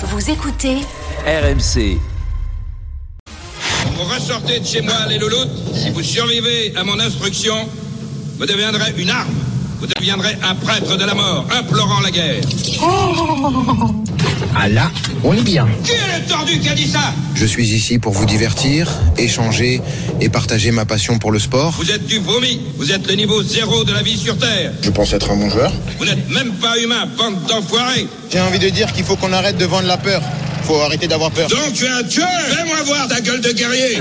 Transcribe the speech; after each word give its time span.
Vous 0.00 0.30
écoutez 0.30 0.76
RMC. 1.26 1.98
Vous 3.96 4.04
ressortez 4.04 4.60
de 4.60 4.64
chez 4.64 4.80
moi, 4.80 4.94
les 5.08 5.18
louloutes. 5.18 5.50
Si 5.74 5.90
vous 5.90 6.04
survivez 6.04 6.72
à 6.76 6.84
mon 6.84 7.00
instruction, 7.00 7.68
vous 8.38 8.46
deviendrez 8.46 8.94
une 8.96 9.10
arme. 9.10 9.34
Vous 9.80 9.88
deviendrez 9.88 10.38
un 10.48 10.54
prêtre 10.54 10.96
de 10.96 11.04
la 11.04 11.14
mort, 11.14 11.46
implorant 11.50 11.98
la 11.98 12.12
guerre. 12.12 12.44
Ah 14.56 14.68
là, 14.68 14.90
on 15.24 15.34
est 15.34 15.42
bien. 15.42 15.66
Qui 15.84 15.92
est 15.92 16.20
le 16.20 16.28
tordu 16.28 16.58
qui 16.58 16.68
a 16.68 16.74
dit 16.74 16.88
ça? 16.88 17.12
Je 17.34 17.46
suis 17.46 17.68
ici 17.68 17.98
pour 17.98 18.12
vous 18.12 18.26
divertir, 18.26 18.88
échanger 19.16 19.80
et 20.20 20.28
partager 20.28 20.70
ma 20.70 20.84
passion 20.84 21.18
pour 21.18 21.32
le 21.32 21.38
sport. 21.38 21.72
Vous 21.78 21.90
êtes 21.90 22.06
du 22.06 22.18
vomi. 22.18 22.60
Vous 22.76 22.92
êtes 22.92 23.06
le 23.06 23.14
niveau 23.14 23.42
zéro 23.42 23.84
de 23.84 23.92
la 23.92 24.02
vie 24.02 24.16
sur 24.16 24.36
Terre. 24.38 24.72
Je 24.82 24.90
pense 24.90 25.12
être 25.12 25.30
un 25.30 25.36
bon 25.36 25.50
joueur. 25.50 25.72
Vous 25.98 26.04
n'êtes 26.04 26.28
même 26.30 26.52
pas 26.54 26.78
humain, 26.78 27.06
bande 27.16 27.42
d'enfoirés. 27.46 28.06
J'ai 28.32 28.40
envie 28.40 28.58
de 28.58 28.68
dire 28.68 28.92
qu'il 28.92 29.04
faut 29.04 29.16
qu'on 29.16 29.32
arrête 29.32 29.56
de 29.56 29.64
vendre 29.64 29.86
la 29.86 29.96
peur. 29.96 30.22
Faut 30.64 30.80
arrêter 30.80 31.06
d'avoir 31.06 31.30
peur. 31.30 31.48
Donc 31.48 31.72
tu 31.74 31.84
es 31.84 31.88
un 31.88 32.02
tueur 32.02 32.28
Fais-moi 32.50 32.82
voir 32.84 33.08
ta 33.08 33.20
gueule 33.20 33.40
de 33.40 33.52
guerrier 33.52 33.98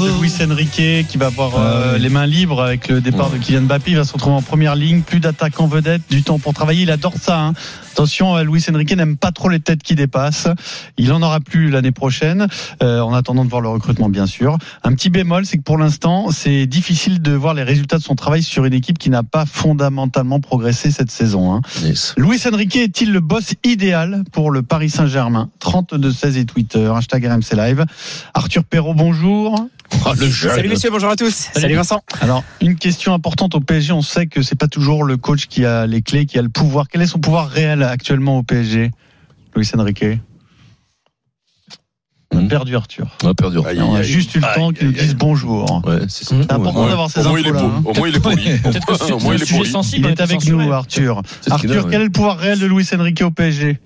de 0.00 0.20
Luis 0.20 0.32
Enrique 0.42 1.06
qui 1.08 1.16
va 1.18 1.26
avoir 1.26 1.52
euh, 1.58 1.98
les 1.98 2.08
mains 2.08 2.26
libres 2.26 2.62
avec 2.62 2.88
le 2.88 3.00
départ 3.00 3.30
de 3.30 3.36
Kylian 3.38 3.62
Mbappé. 3.62 3.90
Il 3.92 3.96
va 3.96 4.04
se 4.04 4.12
retrouver 4.12 4.36
en 4.36 4.42
première 4.42 4.74
ligne, 4.74 5.02
plus 5.02 5.20
d'attaques 5.20 5.60
en 5.60 5.66
vedette, 5.66 6.02
du 6.10 6.22
temps 6.22 6.38
pour 6.38 6.54
travailler. 6.54 6.82
Il 6.82 6.90
adore 6.90 7.14
ça. 7.20 7.38
hein. 7.40 7.52
Attention, 7.92 8.36
euh, 8.36 8.42
Luis 8.44 8.64
Enrique 8.72 8.92
n'aime 8.96 9.16
pas 9.16 9.30
trop 9.32 9.48
les 9.48 9.60
têtes 9.60 9.82
qui 9.82 9.94
dépassent. 9.94 10.48
Il 10.96 11.12
en 11.12 11.20
aura 11.22 11.40
plus 11.40 11.70
l'année 11.70 11.90
prochaine, 11.92 12.46
euh, 12.82 13.00
en 13.00 13.12
attendant 13.12 13.44
de 13.44 13.50
voir 13.50 13.60
le 13.60 13.68
recrutement 13.68 14.08
bien 14.08 14.26
sûr. 14.26 14.56
Un 14.84 14.94
petit 14.94 15.10
bémol, 15.10 15.44
c'est 15.44 15.58
que 15.58 15.62
pour 15.62 15.76
l'instant, 15.76 16.30
c'est 16.30 16.66
difficile 16.66 17.20
de 17.20 17.32
voir 17.32 17.52
les 17.54 17.62
résultats 17.62 17.98
de 17.98 18.02
son 18.02 18.14
travail 18.14 18.42
sur 18.42 18.64
une 18.64 18.72
équipe 18.74 18.98
qui 18.98 19.10
n'a 19.10 19.22
pas 19.22 19.44
fondamentalement 19.44 20.40
progressé 20.40 20.90
cette 20.90 21.10
saison. 21.10 21.52
hein. 21.54 21.60
Luis 22.16 22.40
Enrique 22.50 22.76
est-il 22.76 23.12
le 23.12 23.20
boss 23.20 23.54
idéal 23.64 24.24
pour 24.32 24.50
le 24.50 24.62
Paris 24.62 24.88
Saint-Germain? 24.90 25.50
32 25.58 26.10
16 26.12 26.36
et 26.38 26.44
Twitter, 26.46 26.90
hashtag 26.96 27.26
RMC 27.26 27.54
Live. 27.56 27.84
Arthur 28.34 28.64
Perrault, 28.64 28.94
bonjour. 28.94 29.66
Salut 29.90 30.68
messieurs, 30.68 30.90
bonjour 30.90 31.10
à 31.10 31.16
tous. 31.16 31.48
Salut, 31.52 31.74
Vincent. 31.74 32.00
Alors, 32.20 32.44
une 32.60 32.76
question 32.76 33.12
importante 33.12 33.54
au 33.54 33.60
PSG, 33.60 33.92
on 33.92 34.02
sait 34.02 34.26
que 34.26 34.42
c'est 34.42 34.54
pas 34.58 34.68
toujours 34.68 35.04
le 35.04 35.16
coach 35.16 35.46
qui 35.46 35.64
a 35.64 35.86
les 35.86 36.00
clés, 36.02 36.26
qui 36.26 36.38
a 36.38 36.42
le 36.42 36.48
pouvoir. 36.48 36.88
Quel 36.88 37.02
est 37.02 37.06
son 37.06 37.18
pouvoir 37.18 37.48
réel 37.48 37.82
actuellement 37.82 38.38
au 38.38 38.42
PSG 38.42 38.90
Luis 39.54 39.68
Enrique? 39.76 40.04
On 42.32 42.46
a 42.46 42.48
perdu 42.48 42.76
Arthur. 42.76 43.08
On 43.24 43.28
a 43.28 43.34
perdu. 43.34 43.58
Et 43.58 43.80
on 43.80 43.94
a 43.94 44.02
juste 44.02 44.34
eu 44.36 44.38
le 44.38 44.54
temps 44.54 44.70
qu'ils 44.72 44.86
nous 44.86 44.92
disent 44.92 45.16
bonjour. 45.16 45.82
Ouais, 45.84 45.98
c'est 46.08 46.32
important 46.52 46.86
d'avoir 46.86 47.10
ces 47.10 47.26
Au 47.26 47.30
moins, 47.30 47.40
il 47.40 47.46
est 47.46 47.50
infos-là. 47.50 47.60
poli. 47.60 47.72
hein. 47.76 47.82
Au 47.84 47.94
moins, 47.98 48.08
il 48.08 48.16
est 48.16 48.20
poli. 48.20 48.58
Peut-être 48.62 48.86
que 48.86 48.94
c'est 48.94 49.12
Au 49.12 49.18
moins, 49.18 49.32
un 49.32 49.36
il 49.36 49.42
est 49.42 49.46
sujet 49.46 49.58
poli. 49.58 49.70
sensible. 49.70 50.06
Il 50.08 50.10
est 50.12 50.20
avec 50.20 50.46
nous, 50.46 50.72
Arthur. 50.72 51.22
Qu'il 51.42 51.52
Arthur, 51.52 51.88
quel 51.90 52.00
est 52.02 52.04
le 52.04 52.10
pouvoir 52.10 52.38
réel 52.38 52.58
de 52.60 52.66
Luis 52.66 52.86
Enrique 52.94 53.22
au 53.22 53.30
PSG 53.32 53.78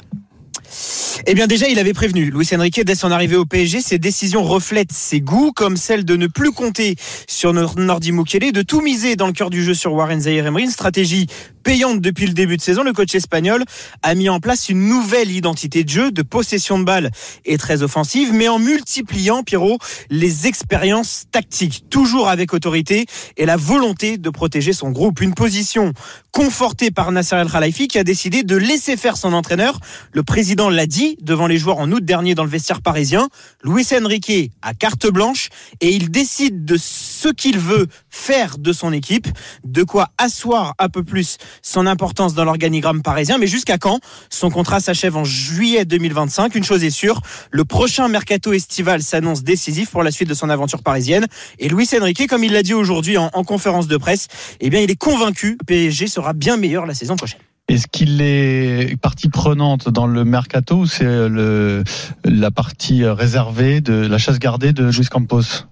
Eh 1.27 1.34
bien 1.34 1.47
déjà, 1.47 1.69
il 1.69 1.78
avait 1.78 1.94
prévenu. 1.94 2.30
Luis 2.30 2.48
Enrique, 2.55 2.84
dès 2.84 2.94
son 2.94 3.11
arrivée 3.11 3.36
au 3.36 3.47
PSG, 3.47 3.80
ses 3.80 3.98
décisions 3.98 4.42
reflètent 4.42 4.92
ses 4.92 5.22
goûts, 5.22 5.53
comme 5.53 5.78
celle 5.78 6.05
de 6.05 6.17
ne 6.17 6.27
plus 6.27 6.53
compter 6.53 6.97
sur 7.27 7.55
Nor- 7.55 7.78
Nordi 7.78 8.12
Mukele, 8.12 8.53
de 8.53 8.61
tout 8.61 8.83
miser 8.83 9.17
dans 9.17 9.27
le 9.27 9.33
cœur 9.33 9.48
du 9.48 9.64
jeu 9.64 9.72
sur 9.72 9.95
Warren 9.95 10.20
Zaïre 10.20 10.47
Emery, 10.47 10.64
une 10.64 10.70
stratégie 10.70 11.27
payante 11.62 12.02
depuis 12.02 12.27
le 12.27 12.34
début 12.34 12.58
de 12.58 12.62
saison. 12.62 12.83
Le 12.83 12.92
coach 12.92 13.14
espagnol 13.14 13.64
a 14.02 14.14
mis 14.14 14.28
en 14.28 14.39
place 14.39 14.69
une 14.69 14.86
nouvelle 14.86 15.30
identité 15.30 15.83
de 15.83 15.89
jeu, 15.89 16.11
de 16.11 16.20
possession 16.20 16.78
de 16.78 16.84
balle 16.84 17.11
et 17.47 17.56
très 17.56 17.83
offensive, 17.83 18.34
mais 18.34 18.48
en 18.48 18.58
multipliant, 18.58 19.42
Pierrot, 19.42 19.78
les 20.11 20.47
expériences 20.47 21.25
tactiques, 21.33 21.84
toujours 21.89 22.28
avec 22.28 22.52
autorité 22.52 23.06
et 23.39 23.47
la 23.47 23.56
volonté 23.56 24.19
de 24.19 24.28
protéger 24.28 24.75
son 24.75 24.91
groupe. 24.91 25.22
Une 25.22 25.33
position 25.33 25.95
confortée 26.33 26.91
par 26.91 27.11
Nasser 27.12 27.36
El 27.36 27.50
Khalifi 27.50 27.89
qui 27.89 27.98
a 27.98 28.05
décidé 28.05 28.42
de 28.42 28.56
laisser 28.56 28.98
faire 28.98 29.17
son 29.17 29.33
entraîneur. 29.33 29.80
Le 30.12 30.22
président 30.22 30.69
l'a 30.69 30.84
dit 30.86 31.13
devant 31.20 31.46
les 31.46 31.58
joueurs 31.58 31.78
en 31.78 31.90
août 31.90 32.04
dernier 32.04 32.34
dans 32.34 32.44
le 32.44 32.50
vestiaire 32.50 32.82
parisien. 32.82 33.28
Luis 33.62 33.86
Enrique 33.92 34.52
a 34.62 34.74
carte 34.74 35.06
blanche 35.06 35.48
et 35.80 35.90
il 35.90 36.11
décide 36.11 36.64
de 36.64 36.77
ce 36.78 37.28
qu'il 37.28 37.58
veut 37.58 37.86
faire 38.11 38.58
de 38.58 38.72
son 38.72 38.92
équipe, 38.92 39.27
de 39.64 39.83
quoi 39.83 40.08
asseoir 40.18 40.74
un 40.78 40.89
peu 40.89 41.02
plus 41.02 41.39
son 41.62 41.86
importance 41.86 42.34
dans 42.34 42.44
l'organigramme 42.44 43.02
parisien. 43.02 43.39
Mais 43.39 43.46
jusqu'à 43.46 43.78
quand? 43.78 44.00
Son 44.30 44.50
contrat 44.50 44.80
s'achève 44.80 45.16
en 45.16 45.24
juillet 45.24 45.84
2025. 45.84 46.55
Une 46.55 46.64
chose 46.64 46.84
est 46.84 46.90
sûre, 46.90 47.20
le 47.50 47.64
prochain 47.64 48.08
mercato 48.08 48.52
estival 48.52 49.02
s'annonce 49.02 49.42
décisif 49.42 49.90
pour 49.90 50.02
la 50.02 50.10
suite 50.10 50.28
de 50.28 50.34
son 50.34 50.50
aventure 50.50 50.83
parisienne. 50.83 51.27
Et 51.58 51.68
Luis 51.68 51.89
Enrique, 51.98 52.28
comme 52.28 52.44
il 52.44 52.52
l'a 52.52 52.62
dit 52.62 52.74
aujourd'hui 52.74 53.18
en, 53.18 53.30
en 53.33 53.44
conférence 53.44 53.86
de 53.86 53.96
presse, 53.96 54.28
eh 54.60 54.70
bien, 54.70 54.80
il 54.80 54.90
est 54.90 54.96
convaincu 54.96 55.56
que 55.56 55.64
PSG 55.64 56.06
sera 56.06 56.33
bien 56.33 56.56
meilleur 56.56 56.86
la 56.86 56.94
saison 56.94 57.16
prochaine. 57.16 57.40
Est-ce 57.69 57.86
qu'il 57.86 58.20
est 58.20 59.01
partie 59.01 59.30
prenante 59.30 59.89
dans 59.89 60.07
le 60.07 60.25
mercato 60.25 60.80
ou 60.80 60.86
c'est 60.86 61.05
le, 61.05 61.83
la 62.25 62.51
partie 62.51 63.07
réservée 63.07 63.80
de 63.80 63.95
la 63.95 64.19
chasse 64.19 64.39
gardée 64.39 64.73
de 64.73 64.85
Luis 64.85 65.07
Campos? 65.07 65.67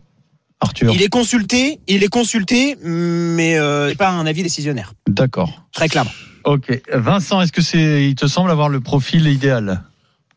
Arthur 0.60 0.92
Il 0.94 1.02
est 1.02 1.08
consulté, 1.08 1.80
il 1.88 2.02
est 2.02 2.08
consulté, 2.08 2.76
mais 2.82 3.58
euh, 3.58 3.94
pas 3.94 4.10
un 4.10 4.26
avis 4.26 4.42
décisionnaire. 4.42 4.94
D'accord. 5.06 5.66
Très 5.72 5.88
clairement. 5.88 6.12
Ok. 6.44 6.80
Vincent, 6.92 7.40
est-ce 7.40 7.52
que 7.52 7.62
c'est, 7.62 8.08
il 8.08 8.14
te 8.14 8.26
semble 8.26 8.50
avoir 8.50 8.68
le 8.68 8.80
profil 8.80 9.26
idéal? 9.26 9.82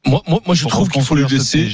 Moi, 0.08 0.22
moi, 0.28 0.40
moi, 0.46 0.56
je 0.56 0.66
trouve 0.68 0.90
qu'il 0.90 1.02
faut 1.02 1.16
lui 1.16 1.26
laisser. 1.28 1.68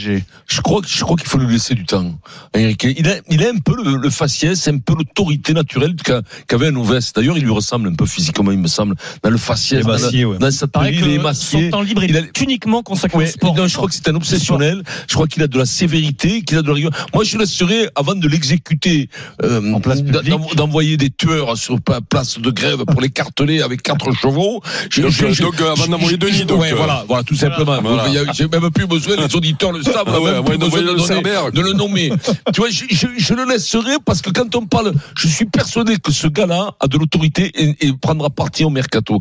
Je 0.47 0.61
crois, 0.61 0.81
que- 0.81 0.87
je 0.87 1.03
crois 1.03 1.17
qu'il 1.17 1.27
faut 1.27 1.37
lui 1.37 1.51
laisser 1.51 1.75
du 1.75 1.85
temps. 1.85 2.17
Enrique. 2.55 2.87
Il 2.97 3.07
a, 3.09 3.15
il 3.29 3.43
a 3.45 3.49
un 3.49 3.57
peu 3.57 3.75
le, 3.83 3.97
le 3.97 4.09
faciès, 4.09 4.67
un 4.67 4.77
peu 4.77 4.93
l'autorité 4.95 5.53
naturelle 5.53 5.95
qu'a- 5.95 6.21
qu'avait 6.47 6.67
un 6.67 6.75
Oves. 6.75 6.99
D'ailleurs, 7.15 7.37
il 7.37 7.43
lui 7.43 7.51
ressemble 7.51 7.89
un 7.89 7.93
peu 7.95 8.05
physiquement, 8.05 8.51
il 8.51 8.57
me 8.59 8.67
semble, 8.67 8.95
dans 9.23 9.29
le 9.29 9.37
faciès, 9.37 9.83
dans, 9.85 9.97
Émacié, 9.97 10.25
ouais. 10.25 10.37
dans 10.37 10.51
sa 10.51 10.67
Paraît 10.67 10.91
tenue, 10.91 10.97
il 10.99 11.03
est 11.03 11.15
que 11.15 11.19
émacié. 11.21 11.65
son 11.65 11.69
temps 11.71 11.81
libre 11.81 12.03
Il 12.03 12.15
a- 12.17 12.21
est 12.21 12.41
uniquement 12.41 12.81
consacré 12.83 13.17
Ouais, 13.17 13.23
au 13.25 13.31
sport. 13.31 13.55
non, 13.55 13.67
je 13.67 13.75
crois 13.75 13.87
que 13.89 13.93
c'est 13.95 14.07
un 14.07 14.15
obsessionnel. 14.15 14.83
Je 15.09 15.13
crois 15.13 15.27
qu'il 15.27 15.43
a 15.43 15.47
de 15.47 15.57
la 15.57 15.65
sévérité, 15.65 16.41
qu'il 16.43 16.57
a 16.57 16.61
de 16.61 16.67
la 16.67 16.73
rigueur. 16.73 16.91
Moi, 17.13 17.23
je 17.23 17.37
laisserais, 17.37 17.89
avant 17.95 18.15
de 18.15 18.27
l'exécuter, 18.27 19.09
euh, 19.43 19.73
En 19.73 19.79
place 19.81 20.01
d'envoyer 20.03 20.97
des 20.97 21.09
tueurs 21.09 21.57
sur 21.57 21.79
place 21.81 22.39
de 22.39 22.49
grève 22.51 22.83
pour 22.85 23.01
les 23.01 23.09
carteler 23.09 23.61
avec 23.61 23.81
quatre 23.83 24.11
chevaux. 24.13 24.61
Je- 24.89 25.01
Donc, 25.01 25.11
je- 25.11 25.25
euh, 25.25 25.33
je- 25.33 25.43
donc, 25.43 25.59
euh, 25.61 25.71
avant 25.71 25.87
d'envoyer 25.87 26.17
Denis, 26.17 26.45
donc, 26.45 26.61
ouais, 26.61 26.71
euh, 26.71 26.75
voilà, 26.75 27.03
voilà, 27.07 27.23
tout 27.23 27.35
simplement. 27.35 27.81
Voilà. 27.81 28.03
A- 28.03 28.20
J'ai 28.33 28.47
même 28.47 28.69
plus 28.71 28.87
besoin, 28.87 29.15
les 29.15 29.35
auditeurs 29.35 29.71
le 29.71 29.81
savent, 29.83 30.03
on 30.07 30.11
a 30.11 30.15
Ah 30.15 30.19
ouais, 30.21 30.31
même 30.31 30.39
ouais, 30.41 30.49
plus 30.49 30.57
d'envoyer 30.57 30.85
besoin 30.85 30.97
de, 30.97 31.01
le 31.01 31.07
donner- 31.07 31.29
Cerbère. 31.31 31.51
de 31.51 31.61
le 31.61 31.73
nommer. 31.73 32.11
tu 32.53 32.61
vois, 32.61 32.69
je, 32.69 32.85
je, 32.89 33.07
je 33.17 33.33
le 33.33 33.45
laisserai 33.45 33.95
parce 34.05 34.21
que 34.21 34.29
quand 34.29 34.55
on 34.55 34.65
parle, 34.65 34.93
je 35.17 35.27
suis 35.27 35.45
persuadé 35.45 35.97
que 35.97 36.11
ce 36.11 36.27
gars-là 36.27 36.71
a 36.79 36.87
de 36.87 36.97
l'autorité 36.97 37.51
et, 37.55 37.87
et 37.87 37.93
prendra 37.93 38.29
parti 38.29 38.63
au 38.63 38.69
mercato. 38.69 39.19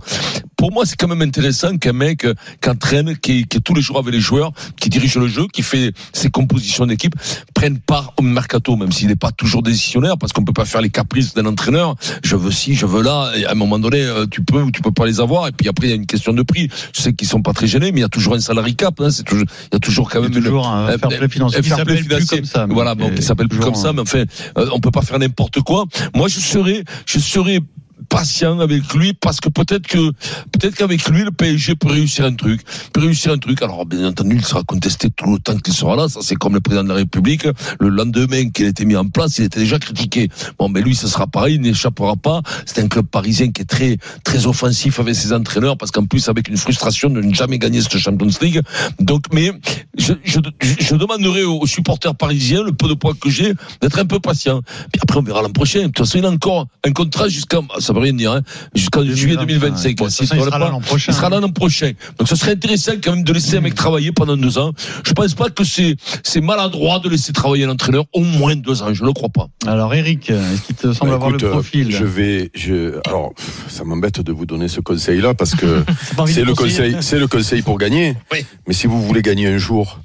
Pour 0.57 0.73
moi, 0.73 0.85
c'est 0.87 0.97
quand 0.97 1.09
même 1.09 1.23
intéressant 1.23 1.77
qu'un 1.79 1.93
mec 1.93 2.25
euh, 2.25 2.35
qui 2.61 2.69
entraîne, 2.69 3.17
qui, 3.17 3.47
qui 3.47 3.57
est 3.57 3.61
tous 3.61 3.75
les 3.75 3.81
jours 3.83 3.99
avec 3.99 4.13
les 4.13 4.21
joueurs, 4.21 4.53
qui 4.79 4.89
dirige 4.91 5.17
le 5.17 5.27
jeu, 5.29 5.47
qui 5.53 5.63
fait 5.63 5.93
ses 6.13 6.31
compositions 6.31 6.87
d'équipe, 6.87 7.15
prenne 7.55 7.79
part 7.79 8.13
au 8.19 8.23
mercato, 8.23 8.77
même 8.77 8.93
s'il 8.93 9.09
n'est 9.09 9.17
pas 9.17 9.31
toujours 9.33 9.63
décisionnaire, 9.63 10.19
parce 10.19 10.33
qu'on 10.33 10.45
peut 10.45 10.53
pas 10.53 10.65
faire 10.67 10.81
les 10.83 10.91
caprices 10.91 11.35
d'un 11.35 11.47
entraîneur. 11.47 11.95
Je 12.23 12.37
veux 12.37 12.51
ci, 12.51 12.75
je 12.75 12.87
veux 12.87 13.03
là. 13.03 13.33
Et 13.37 13.47
à 13.47 13.53
un 13.53 13.55
moment 13.55 13.79
donné, 13.79 14.03
euh, 14.03 14.27
tu 14.31 14.43
peux 14.43 14.61
ou 14.63 14.71
tu 14.71 14.83
peux 14.83 14.93
pas 14.93 15.07
les 15.07 15.21
avoir. 15.21 15.49
Et 15.49 15.53
puis 15.53 15.69
après, 15.69 15.87
il 15.87 15.91
y 15.91 15.93
a 15.93 15.97
une 15.97 16.07
question 16.07 16.33
de 16.33 16.43
prix. 16.43 16.69
Je 16.95 17.01
sais 17.01 17.13
qu'ils 17.15 17.29
sont 17.29 17.43
pas 17.43 17.53
très 17.53 17.67
gênés, 17.67 17.93
mais 17.93 18.01
il 18.01 18.03
y 18.03 18.07
a 18.07 18.09
toujours 18.09 18.35
un 18.35 18.41
salary 18.41 18.77
cap. 18.77 18.90
Hein, 19.01 19.11
c'est 19.11 19.23
toujours, 19.25 19.45
il 19.71 19.75
y 19.75 19.77
a 19.77 19.79
toujours 19.79 20.11
quand 20.11 20.21
même 20.23 20.33
une- 20.33 20.43
toujours 20.43 20.67
un 20.69 20.87
fair 20.99 21.09
play 21.19 21.29
financier 21.29 21.59
fair 21.63 21.85
play 21.85 21.95
plus 22.17 22.27
comme 22.27 22.45
ça. 22.45 22.67
Voilà, 22.75 22.95
bon, 22.95 23.11
qui 23.15 23.23
s'appelle 23.23 23.49
plus 23.49 23.59
comme 23.61 23.75
ça, 23.75 23.93
mais 23.93 24.01
enfin, 24.01 24.25
euh, 24.59 24.67
on 24.73 24.81
peut 24.81 24.91
pas 24.91 25.03
faire 25.03 25.19
n'importe 25.19 25.61
quoi. 25.61 25.85
Moi, 26.15 26.29
je 26.29 26.41
serais, 26.41 26.85
je 27.07 27.19
serais 27.19 27.61
patient 28.11 28.59
avec 28.59 28.93
lui 28.93 29.15
parce 29.15 29.41
que 29.41 29.49
peut-être 29.49 29.87
que 29.87 30.11
peut-être 30.53 30.75
qu'avec 30.75 31.09
lui 31.09 31.23
le 31.23 31.31
PSG 31.31 31.77
peut 31.77 31.89
réussir 31.89 32.27
un 32.27 32.35
truc 32.35 32.61
peut 32.93 33.01
réussir 33.01 33.33
un 33.33 33.39
truc. 33.39 33.63
Alors 33.63 33.87
bien 33.87 34.07
entendu 34.07 34.37
il 34.37 34.45
sera 34.45 34.63
contesté 34.65 35.09
tout 35.11 35.33
le 35.33 35.39
temps 35.39 35.57
qu'il 35.57 35.73
sera 35.73 35.97
là. 35.97 36.09
Ça 36.09 36.21
c'est 36.23 36.35
comme 36.35 36.55
le 36.55 36.61
président 36.61 36.83
de 36.83 36.89
la 36.89 36.97
République. 36.97 37.47
Le 37.79 37.89
lendemain 37.89 38.51
qu'il 38.51 38.67
été 38.67 38.85
mis 38.85 38.97
en 38.97 39.09
place 39.09 39.39
il 39.39 39.45
était 39.45 39.61
déjà 39.61 39.79
critiqué. 39.79 40.29
Bon 40.59 40.69
mais 40.69 40.83
lui 40.83 40.95
ce 40.95 41.07
sera 41.07 41.29
pareil 41.29 41.55
il 41.55 41.61
n'échappera 41.61 42.17
pas. 42.17 42.43
C'est 42.67 42.83
un 42.83 42.89
club 42.89 43.07
parisien 43.07 43.53
qui 43.53 43.63
est 43.63 43.65
très 43.65 43.97
très 44.25 44.47
offensif 44.47 44.99
avec 44.99 45.15
ses 45.15 45.33
entraîneurs 45.33 45.79
parce 45.79 45.93
qu'en 45.93 46.05
plus 46.05 46.29
avec 46.29 46.49
une 46.49 46.57
frustration 46.57 47.11
de 47.11 47.21
ne 47.21 47.33
jamais 47.33 47.59
gagner 47.59 47.81
cette 47.81 47.97
Champions 47.99 48.29
League. 48.43 48.61
Donc 48.99 49.27
mais 49.33 49.53
je, 49.97 50.15
je, 50.25 50.41
je 50.61 50.97
demanderai 50.97 51.45
aux 51.45 51.67
supporters 51.67 52.17
parisiens 52.17 52.65
le 52.65 52.73
peu 52.73 52.89
de 52.89 52.95
poids 52.95 53.15
que 53.15 53.31
j'ai 53.31 53.55
d'être 53.81 53.99
un 54.01 54.07
peu 54.07 54.19
patient. 54.19 54.63
Puis 54.93 55.01
après 55.01 55.19
on 55.19 55.23
verra 55.23 55.43
l'an 55.43 55.51
prochain. 55.51 55.83
De 55.83 55.87
toute 55.87 55.99
façon 55.99 56.19
il 56.19 56.27
a 56.27 56.31
encore 56.31 56.67
un 56.85 56.93
contrat 56.93 57.29
jusqu'à 57.29 57.61
ça 57.79 57.93
veut 57.93 58.00
rien 58.01 58.13
dire 58.13 58.33
hein, 58.33 58.43
jusqu'en 58.75 59.05
juillet 59.05 59.37
2025 59.37 59.97
Bon, 59.97 60.07
de 60.07 60.11
toute 60.11 60.17
S'il 60.19 60.27
façon, 60.27 60.41
il 60.43 60.45
sera 60.47 60.59
là 60.59 60.69
l'an 60.71 60.81
prochain. 60.81 61.13
il 61.13 61.15
sera 61.15 61.29
là 61.29 61.41
l'an 61.41 61.51
prochain. 61.53 61.93
Donc 62.19 62.29
ce 62.29 62.37
serait 62.37 62.53
intéressant 62.53 62.93
quand 63.03 63.15
même 63.15 63.25
de 63.25 63.33
laisser 63.33 63.57
un 63.57 63.61
mec 63.61 63.75
travailler 63.75 64.13
pendant 64.13 64.37
deux 64.37 64.59
ans. 64.59 64.73
Je 65.05 65.13
pense 65.13 65.35
pas 65.35 65.51
que 65.51 65.65
c'est 65.65 65.97
c'est 66.23 66.41
maladroit 66.41 66.99
de 67.01 67.09
laisser 67.09 67.33
travailler 67.33 67.67
l'entraîneur 67.67 68.05
au 68.13 68.21
moins 68.21 68.57
deux 68.57 68.83
ans. 68.83 68.93
Je 68.95 69.05
ne 69.05 69.11
crois 69.13 69.29
pas. 69.29 69.49
Alors 69.67 69.93
Eric, 69.95 70.31
est-ce 70.31 70.63
qu'il 70.63 70.77
te 70.77 70.93
semble 70.93 71.11
Bah, 71.11 71.17
avoir 71.17 71.31
écoute, 71.31 71.43
le 71.43 71.49
euh, 71.49 71.53
profil? 71.53 71.91
Je 71.91 72.05
vais, 72.05 72.51
je, 72.55 72.99
alors, 73.07 73.33
ça 73.69 73.85
m'embête 73.85 74.21
de 74.21 74.33
vous 74.33 74.47
donner 74.47 74.69
ce 74.69 74.81
conseil-là 74.81 75.35
parce 75.35 75.55
que 75.55 75.85
c'est 76.27 76.45
le 76.45 76.55
conseil, 76.55 76.97
c'est 77.01 77.19
le 77.19 77.27
conseil 77.27 77.63
pour 77.63 77.79
gagner. 77.79 78.17
Oui. 78.33 78.45
Mais 78.67 78.75
si 78.75 78.87
vous 78.87 79.03
voulez 79.03 79.23
gagner 79.23 79.47
un 79.49 79.59
jour, 79.59 80.01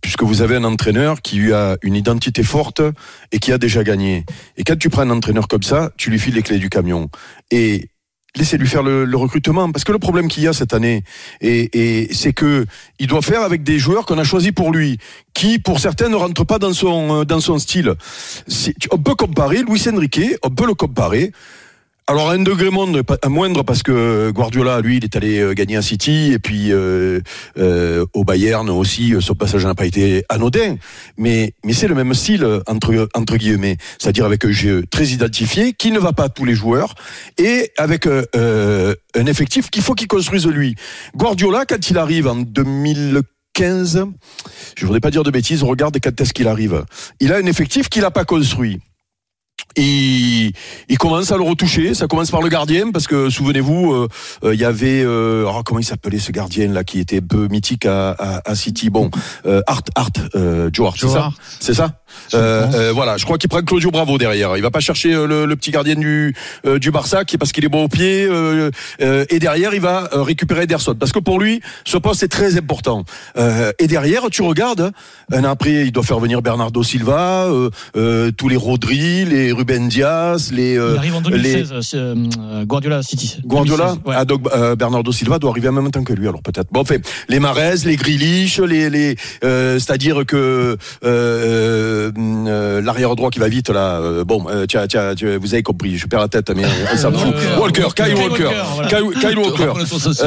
puisque 0.00 0.22
vous 0.22 0.42
avez 0.42 0.56
un 0.56 0.64
entraîneur 0.64 1.22
qui 1.22 1.52
a 1.52 1.76
une 1.82 1.94
identité 1.94 2.42
forte 2.42 2.82
et 3.32 3.38
qui 3.38 3.52
a 3.52 3.58
déjà 3.58 3.84
gagné. 3.84 4.24
Et 4.56 4.64
quand 4.64 4.78
tu 4.78 4.90
prends 4.90 5.02
un 5.02 5.10
entraîneur 5.10 5.48
comme 5.48 5.62
ça, 5.62 5.90
tu 5.96 6.10
lui 6.10 6.18
files 6.18 6.34
les 6.34 6.42
clés 6.42 6.58
du 6.58 6.68
camion. 6.68 7.10
Et 7.50 7.88
laissez-lui 8.36 8.68
faire 8.68 8.82
le, 8.82 9.16
recrutement. 9.16 9.70
Parce 9.70 9.84
que 9.84 9.92
le 9.92 9.98
problème 9.98 10.28
qu'il 10.28 10.42
y 10.44 10.48
a 10.48 10.52
cette 10.52 10.74
année, 10.74 11.02
et, 11.40 12.08
c'est 12.12 12.32
que 12.32 12.66
il 12.98 13.06
doit 13.06 13.22
faire 13.22 13.42
avec 13.42 13.62
des 13.62 13.78
joueurs 13.78 14.06
qu'on 14.06 14.18
a 14.18 14.24
choisis 14.24 14.52
pour 14.52 14.72
lui, 14.72 14.98
qui 15.34 15.58
pour 15.58 15.80
certains 15.80 16.08
ne 16.08 16.16
rentrent 16.16 16.44
pas 16.44 16.58
dans 16.58 16.72
son 16.72 17.24
dans 17.24 17.40
son 17.40 17.58
style. 17.58 17.94
On 18.90 18.98
peut 18.98 19.14
comparer 19.14 19.62
Luis 19.62 19.82
Enrique, 19.92 20.36
on 20.42 20.50
peut 20.50 20.66
le 20.66 20.74
comparer 20.74 21.32
alors 22.10 22.30
un 22.30 22.40
degré 22.40 22.70
moindre, 22.70 23.02
moindre 23.28 23.62
parce 23.62 23.84
que 23.84 24.32
Guardiola, 24.32 24.80
lui, 24.80 24.96
il 24.96 25.04
est 25.04 25.14
allé 25.14 25.38
euh, 25.38 25.54
gagner 25.54 25.76
à 25.76 25.82
City 25.82 26.32
et 26.32 26.40
puis 26.40 26.72
euh, 26.72 27.20
euh, 27.56 28.04
au 28.14 28.24
Bayern 28.24 28.68
aussi, 28.68 29.14
son 29.20 29.36
passage 29.36 29.64
n'a 29.64 29.76
pas 29.76 29.86
été 29.86 30.24
anodin. 30.28 30.74
Mais 31.16 31.54
mais 31.64 31.72
c'est 31.72 31.86
le 31.86 31.94
même 31.94 32.12
style 32.12 32.44
entre 32.66 33.08
entre 33.14 33.36
guillemets, 33.36 33.76
c'est-à-dire 34.00 34.24
avec 34.24 34.44
un 34.44 34.50
jeu 34.50 34.84
très 34.90 35.06
identifié 35.06 35.72
qui 35.72 35.92
ne 35.92 36.00
va 36.00 36.12
pas 36.12 36.24
à 36.24 36.28
tous 36.28 36.44
les 36.44 36.56
joueurs 36.56 36.96
et 37.38 37.70
avec 37.78 38.08
un 38.08 39.26
effectif 39.26 39.70
qu'il 39.70 39.82
faut 39.82 39.94
qu'il 39.94 40.08
construise 40.08 40.48
lui. 40.48 40.74
Guardiola, 41.16 41.64
quand 41.64 41.90
il 41.90 41.96
arrive 41.96 42.26
en 42.26 42.36
2015, 42.36 44.04
je 44.76 44.84
voudrais 44.84 44.98
pas 44.98 45.12
dire 45.12 45.22
de 45.22 45.30
bêtises, 45.30 45.62
regarde 45.62 45.96
quand 46.02 46.20
est-ce 46.20 46.32
qu'il 46.32 46.48
arrive. 46.48 46.84
Il 47.20 47.32
a 47.32 47.36
un 47.36 47.46
effectif 47.46 47.88
qu'il 47.88 48.02
n'a 48.02 48.10
pas 48.10 48.24
construit 48.24 48.80
il, 49.76 50.52
il 50.88 50.98
commence 50.98 51.30
à 51.32 51.36
le 51.36 51.42
retoucher. 51.42 51.94
Ça 51.94 52.06
commence 52.06 52.30
par 52.30 52.42
le 52.42 52.48
gardien 52.48 52.90
parce 52.90 53.06
que 53.06 53.30
souvenez-vous, 53.30 53.92
euh, 53.92 54.08
euh, 54.44 54.54
il 54.54 54.60
y 54.60 54.64
avait 54.64 55.02
euh, 55.02 55.44
oh, 55.48 55.62
comment 55.64 55.80
il 55.80 55.84
s'appelait 55.84 56.18
ce 56.18 56.32
gardien 56.32 56.68
là 56.68 56.84
qui 56.84 57.00
était 57.00 57.18
un 57.18 57.26
peu 57.26 57.48
mythique 57.48 57.86
à, 57.86 58.10
à, 58.10 58.50
à 58.50 58.54
City? 58.54 58.90
Bon, 58.90 59.10
Art, 59.66 59.82
Art, 59.94 60.10
Joe 60.72 60.90
c'est 60.96 61.08
ça, 61.08 61.30
c'est 61.60 61.74
ça? 61.74 61.92
voilà, 62.92 63.16
je 63.16 63.24
crois 63.24 63.38
qu'il 63.38 63.48
prend 63.48 63.62
Claudio 63.62 63.90
Bravo 63.90 64.18
derrière. 64.18 64.56
Il 64.56 64.62
va 64.62 64.70
pas 64.70 64.80
chercher 64.80 65.12
le, 65.12 65.46
le 65.46 65.56
petit 65.56 65.70
gardien 65.70 65.94
du 65.94 66.34
du 66.80 66.90
Barça 66.90 67.24
qui 67.24 67.38
parce 67.38 67.52
qu'il 67.52 67.64
est 67.64 67.68
bon 67.68 67.84
au 67.84 67.88
pied 67.88 68.28
et 69.00 69.38
derrière 69.38 69.74
il 69.74 69.80
va 69.80 70.08
récupérer 70.12 70.62
Ederson 70.62 70.94
parce 70.94 71.12
que 71.12 71.18
pour 71.18 71.40
lui 71.40 71.60
ce 71.84 71.96
poste 71.96 72.22
est 72.22 72.28
très 72.28 72.56
important. 72.56 73.04
et 73.78 73.86
derrière 73.86 74.28
tu 74.30 74.42
regardes 74.42 74.92
un 75.32 75.44
après 75.44 75.86
il 75.86 75.92
doit 75.92 76.02
faire 76.02 76.18
venir 76.20 76.42
Bernardo 76.42 76.82
Silva, 76.82 77.48
tous 78.36 78.48
les 78.48 78.56
Rodri, 78.56 79.24
les 79.24 79.52
Ruben 79.60 79.88
Diaz, 79.88 80.52
les. 80.52 80.78
Euh, 80.78 80.92
il 80.94 80.98
arrive 80.98 81.14
en 81.16 81.20
2016, 81.20 81.72
les... 81.72 81.98
Euh, 81.98 82.14
euh, 82.38 82.64
Guardiola 82.64 83.02
City. 83.02 83.36
Guardiola 83.44 83.92
ouais. 84.06 84.14
ah, 84.16 84.24
donc, 84.24 84.40
euh, 84.54 84.74
Bernardo 84.74 85.12
Silva 85.12 85.38
doit 85.38 85.50
arriver 85.50 85.68
en 85.68 85.72
même 85.72 85.90
temps 85.90 86.02
que 86.02 86.14
lui, 86.14 86.26
alors 86.26 86.40
peut-être. 86.42 86.68
Bon, 86.72 86.82
fait, 86.82 87.06
les 87.28 87.40
Marez, 87.40 87.76
les 87.84 87.96
Grilich, 87.96 88.56
les, 88.56 88.88
les 88.88 89.16
c'est-à-dire 89.42 90.24
que 90.24 90.78
l'arrière 92.80 93.14
droit 93.16 93.28
qui 93.28 93.38
va 93.38 93.48
vite 93.48 93.68
là. 93.68 94.24
bon, 94.24 94.46
tiens, 94.66 94.86
tiens, 94.86 95.12
vous 95.38 95.52
avez 95.52 95.62
compris, 95.62 95.98
je 95.98 96.06
perds 96.06 96.20
la 96.20 96.28
tête, 96.28 96.50
mais 96.56 96.64
ça 96.96 97.10
me 97.10 97.18
fout. 97.18 97.34
Walker, 97.58 97.88
Kyle 97.94 98.14
Walker, 98.14 98.48
Kyle 98.88 99.38
Walker, 99.38 99.72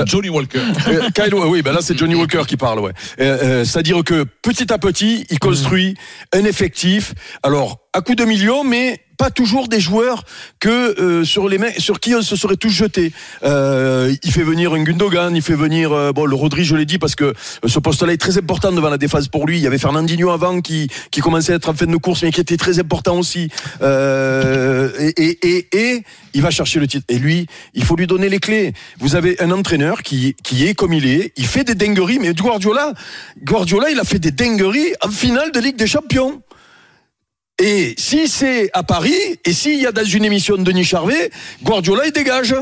Johnny 0.06 0.29
Walker. 0.29 0.59
Kyle, 1.15 1.33
oui, 1.33 1.63
ben 1.63 1.71
là 1.71 1.79
c'est 1.81 1.97
Johnny 1.97 2.13
Walker 2.13 2.44
qui 2.47 2.57
parle, 2.57 2.81
ouais. 2.81 2.91
c'est-à-dire 3.18 4.03
que 4.03 4.25
petit 4.44 4.71
à 4.71 4.77
petit, 4.77 5.25
il 5.31 5.39
construit 5.39 5.95
un 6.33 6.45
effectif. 6.45 7.15
Alors 7.41 7.82
à 7.93 8.01
coup 8.01 8.15
de 8.15 8.25
millions, 8.25 8.63
mais 8.63 8.99
pas 9.17 9.29
toujours 9.29 9.67
des 9.67 9.79
joueurs 9.79 10.23
que 10.59 10.99
euh, 10.99 11.23
sur 11.23 11.47
les 11.47 11.59
mains, 11.59 11.71
sur 11.77 11.99
qui 11.99 12.15
on 12.15 12.23
se 12.23 12.35
serait 12.35 12.57
tous 12.57 12.69
jetés. 12.69 13.13
Euh, 13.43 14.13
il 14.23 14.31
fait 14.31 14.41
venir 14.41 14.73
un 14.73 14.83
Gundogan, 14.83 15.35
il 15.35 15.41
fait 15.41 15.55
venir 15.55 15.91
euh, 15.91 16.11
bon 16.11 16.25
le 16.25 16.35
Rodri, 16.35 16.65
je 16.65 16.75
l'ai 16.75 16.85
dit 16.85 16.97
parce 16.97 17.15
que 17.15 17.33
ce 17.65 17.79
poste-là 17.79 18.13
est 18.13 18.17
très 18.17 18.37
important 18.37 18.71
devant 18.71 18.89
la 18.89 18.97
défense 18.97 19.27
pour 19.27 19.45
lui. 19.45 19.57
Il 19.57 19.63
y 19.63 19.67
avait 19.67 19.77
Fernandinho 19.77 20.31
avant 20.31 20.61
qui 20.61 20.89
qui 21.11 21.21
commençait 21.21 21.53
à 21.53 21.55
être 21.57 21.69
en 21.69 21.75
fin 21.75 21.85
de 21.85 21.95
course, 21.97 22.23
mais 22.23 22.31
qui 22.31 22.41
était 22.41 22.57
très 22.57 22.79
important 22.79 23.17
aussi. 23.19 23.49
Et, 23.81 25.13
et, 25.17 25.47
et, 25.47 25.67
et, 25.71 26.03
il 26.33 26.41
va 26.41 26.49
chercher 26.49 26.79
le 26.79 26.87
titre. 26.87 27.05
Et 27.09 27.19
lui, 27.19 27.45
il 27.75 27.83
faut 27.83 27.95
lui 27.95 28.07
donner 28.07 28.29
les 28.29 28.39
clés. 28.39 28.73
Vous 28.99 29.15
avez 29.15 29.39
un 29.39 29.51
entraîneur 29.51 30.01
qui 30.01 30.35
qui 30.43 30.65
est 30.67 30.73
comme 30.73 30.93
il 30.93 31.05
est. 31.05 31.33
Il 31.37 31.45
fait 31.45 31.63
des 31.63 31.75
dingueries, 31.75 32.19
mais 32.19 32.33
Guardiola, 32.33 32.93
Guardiola, 33.43 33.91
il 33.91 33.99
a 33.99 34.03
fait 34.03 34.19
des 34.19 34.31
dingueries 34.31 34.93
en 35.01 35.09
finale 35.09 35.51
de 35.51 35.59
Ligue 35.59 35.75
des 35.75 35.87
Champions. 35.87 36.41
Et 37.61 37.94
si 38.00 38.27
c'est 38.27 38.71
à 38.73 38.81
Paris, 38.81 39.13
et 39.45 39.53
s'il 39.53 39.79
y 39.79 39.85
a 39.85 39.91
dans 39.91 40.03
une 40.03 40.25
émission 40.25 40.57
de 40.57 40.63
Denis 40.63 40.85
Charvet, 40.85 41.29
Guardiola 41.61 42.07
il 42.07 42.11
dégage. 42.11 42.55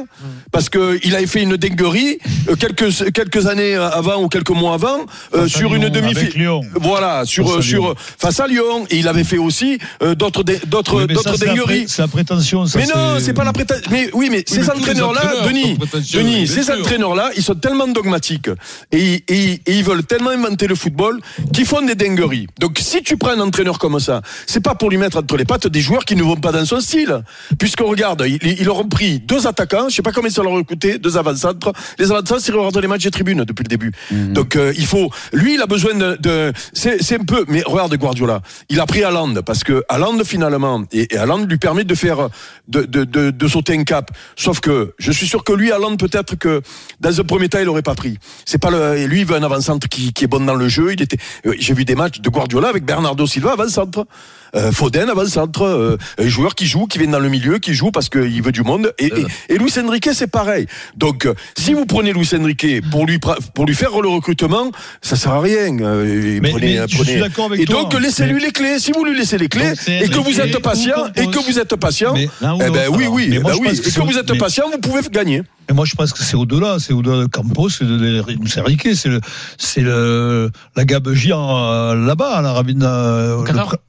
Parce 0.51 0.69
qu'il 0.69 1.15
avait 1.15 1.27
fait 1.27 1.43
une 1.43 1.55
dinguerie 1.55 2.19
euh, 2.49 2.57
quelques, 2.57 3.13
quelques 3.13 3.47
années 3.47 3.75
avant 3.75 4.21
ou 4.21 4.27
quelques 4.27 4.49
mois 4.49 4.73
avant 4.73 5.05
euh, 5.33 5.47
sur 5.47 5.73
une 5.73 5.87
demi-finale. 5.87 6.59
Voilà, 6.75 7.25
sur, 7.25 7.55
face 7.55 7.63
sur, 7.63 7.95
face 7.97 8.41
à 8.41 8.47
Lyon. 8.47 8.85
Et 8.89 8.97
il 8.97 9.07
avait 9.07 9.23
fait 9.23 9.37
aussi 9.37 9.79
euh, 10.03 10.13
d'autres 10.13 10.43
d'autres 10.43 11.05
oui, 11.05 11.13
d'autres 11.13 11.37
dingueries. 11.37 11.85
C'est 11.87 12.01
la 12.01 12.09
prétention. 12.09 12.65
Ça 12.65 12.77
mais 12.77 12.85
non, 12.85 13.17
c'est 13.19 13.33
pas 13.33 13.45
la 13.45 13.53
prétention. 13.53 13.89
Mais 13.91 14.09
oui, 14.13 14.27
mais 14.29 14.39
oui, 14.39 14.43
ces 14.45 14.69
entraîneurs-là, 14.69 15.47
Denis, 15.47 15.77
Denis, 16.13 16.47
ces 16.47 16.69
entraîneurs-là, 16.69 17.31
ils 17.37 17.43
sont 17.43 17.55
tellement 17.55 17.87
dogmatiques 17.87 18.49
et, 18.91 19.23
et, 19.29 19.53
et, 19.53 19.61
ils 19.67 19.85
veulent 19.85 20.03
tellement 20.03 20.31
inventer 20.31 20.67
le 20.67 20.75
football 20.75 21.21
qu'ils 21.53 21.65
font 21.65 21.81
des 21.81 21.95
dingueries. 21.95 22.47
Donc 22.59 22.77
si 22.79 23.01
tu 23.03 23.15
prends 23.15 23.31
un 23.31 23.39
entraîneur 23.39 23.79
comme 23.79 23.97
ça, 24.01 24.21
c'est 24.45 24.59
pas 24.59 24.75
pour 24.81 24.89
lui 24.89 24.97
mettre 24.97 25.17
entre 25.17 25.37
les 25.37 25.45
pattes 25.45 25.67
des 25.67 25.79
joueurs 25.79 26.05
qui 26.05 26.15
ne 26.15 26.23
vont 26.23 26.37
pas 26.37 26.51
dans 26.51 26.65
son 26.65 26.79
style. 26.79 27.21
Puisque 27.59 27.81
regarde, 27.81 28.25
ils, 28.25 28.39
ils 28.59 28.65
leur 28.65 28.79
ont 28.79 28.87
pris 28.87 29.19
deux 29.19 29.45
attaquants, 29.45 29.89
je 29.89 29.95
sais 29.97 30.01
pas 30.01 30.11
combien 30.11 30.31
ça 30.31 30.41
leur 30.41 30.57
a 30.57 30.63
coûté, 30.63 30.97
deux 30.97 31.17
avant-centres. 31.17 31.71
Les 31.99 32.05
avant-centres, 32.11 32.41
c'est 32.41 32.51
regarder 32.51 32.81
les 32.81 32.87
matchs 32.87 33.03
des 33.03 33.11
tribunes 33.11 33.43
depuis 33.43 33.61
le 33.61 33.67
début. 33.69 33.91
Mmh. 34.09 34.33
Donc 34.33 34.55
euh, 34.55 34.73
il 34.75 34.87
faut, 34.87 35.11
lui, 35.33 35.53
il 35.53 35.61
a 35.61 35.67
besoin 35.67 35.93
de, 35.93 36.17
de 36.19 36.51
c'est 36.73 37.13
un 37.13 37.23
peu, 37.23 37.45
mais 37.47 37.61
regarde 37.63 37.95
Guardiola, 37.95 38.41
il 38.69 38.79
a 38.79 38.87
pris 38.87 39.03
Haaland 39.03 39.43
parce 39.45 39.63
que 39.63 39.83
Haaland 39.87 40.23
finalement, 40.23 40.83
et, 40.91 41.13
et 41.13 41.19
lui 41.47 41.57
permet 41.59 41.83
de 41.83 41.93
faire, 41.93 42.29
de, 42.67 42.81
de, 42.81 43.03
de, 43.03 43.29
de, 43.29 43.47
sauter 43.47 43.77
un 43.77 43.83
cap. 43.83 44.09
Sauf 44.35 44.61
que 44.61 44.95
je 44.97 45.11
suis 45.11 45.27
sûr 45.27 45.43
que 45.43 45.53
lui, 45.53 45.71
Haaland, 45.71 45.95
peut-être 45.97 46.37
que 46.37 46.63
dans 46.99 47.19
un 47.19 47.23
premier 47.23 47.49
temps, 47.49 47.59
il 47.61 47.69
aurait 47.69 47.83
pas 47.83 47.93
pris. 47.93 48.17
C'est 48.45 48.57
pas 48.57 48.71
le, 48.71 49.05
lui, 49.05 49.19
il 49.19 49.25
veut 49.27 49.35
un 49.35 49.43
avant-centre 49.43 49.87
qui, 49.87 50.11
qui 50.11 50.23
est 50.23 50.27
bon 50.27 50.43
dans 50.43 50.55
le 50.55 50.67
jeu. 50.67 50.91
Il 50.93 51.03
était, 51.03 51.17
euh, 51.45 51.53
j'ai 51.59 51.75
vu 51.75 51.85
des 51.85 51.93
matchs 51.93 52.19
de 52.19 52.29
Guardiola 52.29 52.69
avec 52.69 52.83
Bernardo 52.83 53.27
Silva 53.27 53.51
avant-centre. 53.51 54.07
Euh, 54.55 54.71
Foden 54.71 55.09
avant-centre, 55.09 55.63
euh, 55.63 55.97
un 56.17 56.27
joueur 56.27 56.55
qui 56.55 56.67
joue, 56.67 56.85
qui 56.85 56.97
vient 56.97 57.07
dans 57.07 57.19
le 57.19 57.29
milieu, 57.29 57.59
qui 57.59 57.73
joue 57.73 57.91
parce 57.91 58.09
qu'il 58.09 58.41
veut 58.41 58.51
du 58.51 58.63
monde. 58.63 58.93
Et, 58.99 59.05
et, 59.05 59.53
et 59.53 59.57
Luis 59.57 59.71
Enrique, 59.77 60.09
c'est 60.13 60.27
pareil. 60.27 60.67
Donc, 60.95 61.25
euh, 61.25 61.33
si 61.57 61.73
vous 61.73 61.85
prenez 61.85 62.13
Luis 62.13 62.29
Enrique 62.33 62.65
pour 62.89 63.05
lui 63.05 63.19
pour 63.53 63.65
lui 63.65 63.75
faire 63.75 64.01
le 64.01 64.09
recrutement, 64.09 64.71
ça 65.01 65.15
sert 65.15 65.31
à 65.31 65.41
rien. 65.41 65.77
Euh, 65.79 66.39
mais, 66.41 66.49
prenez, 66.49 66.79
mais 66.79 66.85
prenez. 66.87 67.21
avec 67.21 67.61
et 67.61 67.65
toi, 67.65 67.83
donc, 67.83 67.99
laissez-lui 67.99 68.41
les 68.41 68.51
clés. 68.51 68.79
Si 68.79 68.91
vous 68.91 69.05
lui 69.05 69.17
laissez 69.17 69.37
les 69.37 69.47
clés 69.47 69.73
et 69.87 70.09
que 70.09 70.19
vous 70.19 70.39
êtes 70.39 70.59
patient, 70.59 71.07
et 71.15 71.27
que 71.27 71.39
vous 71.39 71.59
êtes 71.59 71.75
patient, 71.75 72.13
eh 72.15 72.27
ben 72.41 72.89
oui, 72.91 73.07
oui, 73.09 73.29
eh 73.33 73.39
ben 73.39 73.53
oui. 73.59 73.69
Et 73.85 73.91
que 73.91 74.01
vous 74.01 74.17
êtes 74.17 74.37
patient, 74.37 74.65
vous 74.71 74.79
pouvez 74.79 75.01
gagner. 75.11 75.43
Et 75.71 75.73
moi, 75.73 75.85
je 75.85 75.95
pense 75.95 76.11
que 76.11 76.21
c'est 76.21 76.35
au-delà, 76.35 76.79
c'est 76.79 76.91
au-delà 76.91 77.21
de 77.21 77.27
Campos, 77.27 77.69
c'est 77.69 77.85
de 77.85 77.95
Luis 77.95 78.53
Enrique, 78.59 78.89
c'est 78.93 79.07
le, 79.07 79.21
c'est 79.57 79.79
le, 79.79 80.51
la 80.75 80.83
gabegie 80.83 81.29
là-bas, 81.29 82.29
à 82.29 82.41
l'Arabie. 82.41 82.75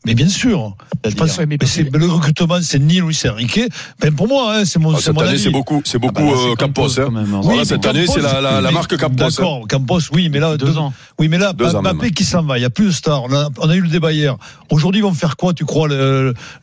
Mais 0.07 0.15
bien 0.15 0.29
sûr. 0.29 0.77
Je 1.05 1.13
pense 1.17 1.37
mais, 1.41 1.47
mais 1.61 1.67
c'est, 1.67 1.93
le 1.93 2.07
recrutement, 2.07 2.59
c'est 2.63 2.79
ni 2.79 3.01
Luis 3.01 3.21
Enrique. 3.29 3.63
Ben 4.01 4.15
pour 4.15 4.29
moi, 4.29 4.55
hein, 4.55 4.65
c'est 4.65 4.79
mon, 4.79 4.93
ah, 4.93 4.99
c'est 4.99 5.07
cette 5.07 5.21
année, 5.21 5.39
c'est 5.39 5.51
beaucoup, 5.51 5.83
c'est 5.85 5.99
beaucoup 5.99 6.23
ah 6.23 6.31
bah 6.31 6.37
là, 6.37 6.53
euh, 6.53 6.55
Campos. 6.55 6.83
Campos 6.83 7.01
hein. 7.01 7.11
même, 7.11 7.41
voilà, 7.43 7.63
oui, 7.63 7.67
cette 7.67 7.85
année, 7.85 8.07
c'est 8.07 8.21
la, 8.21 8.41
la, 8.41 8.61
la, 8.61 8.71
marque 8.71 8.97
Campos. 8.97 9.17
D'accord, 9.17 9.63
hein. 9.65 9.67
Campos, 9.69 9.99
oui, 10.13 10.29
mais 10.29 10.39
là, 10.39 10.57
deux, 10.57 10.67
deux 10.67 10.79
ans. 10.79 10.93
Oui, 11.19 11.27
mais 11.27 11.39
là, 11.39 11.53
Mbappé 11.53 12.13
qui 12.13 12.23
s'en 12.23 12.45
va, 12.45 12.59
il 12.61 12.63
y 12.63 12.65
a 12.65 12.71
plus 12.71 12.87
de 12.87 12.91
stars. 12.93 13.25
On 13.25 13.33
a, 13.35 13.49
on 13.59 13.69
a 13.69 13.75
eu 13.75 13.81
le 13.81 13.89
débat 13.89 14.13
hier. 14.13 14.37
Aujourd'hui, 14.71 15.01
ils 15.01 15.05
vont 15.05 15.15
faire 15.15 15.37
quoi, 15.37 15.53
tu 15.53 15.65
crois, 15.65 15.89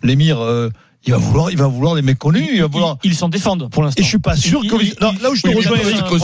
l'émir? 0.02 0.40
Il 1.06 1.14
va 1.14 1.18
vouloir, 1.18 1.50
il 1.50 1.58
va 1.58 1.68
vouloir 1.68 1.96
les 1.96 2.02
mecs 2.02 2.20
connus, 2.20 2.50
il 2.54 2.62
va 2.62 2.68
vouloir. 2.68 2.98
Ils 3.04 3.16
s'en 3.16 3.30
défendent 3.30 3.70
pour 3.70 3.84
l'instant. 3.84 4.02
Et 4.02 4.04
je 4.04 4.10
suis 4.10 4.20
pas 4.20 4.36
sûr 4.36 4.62
que 4.62 4.84
il, 4.84 4.94
là, 5.00 5.14
où 5.32 5.36
je 5.36 5.42
te 5.42 5.48
rejoins, 5.48 5.78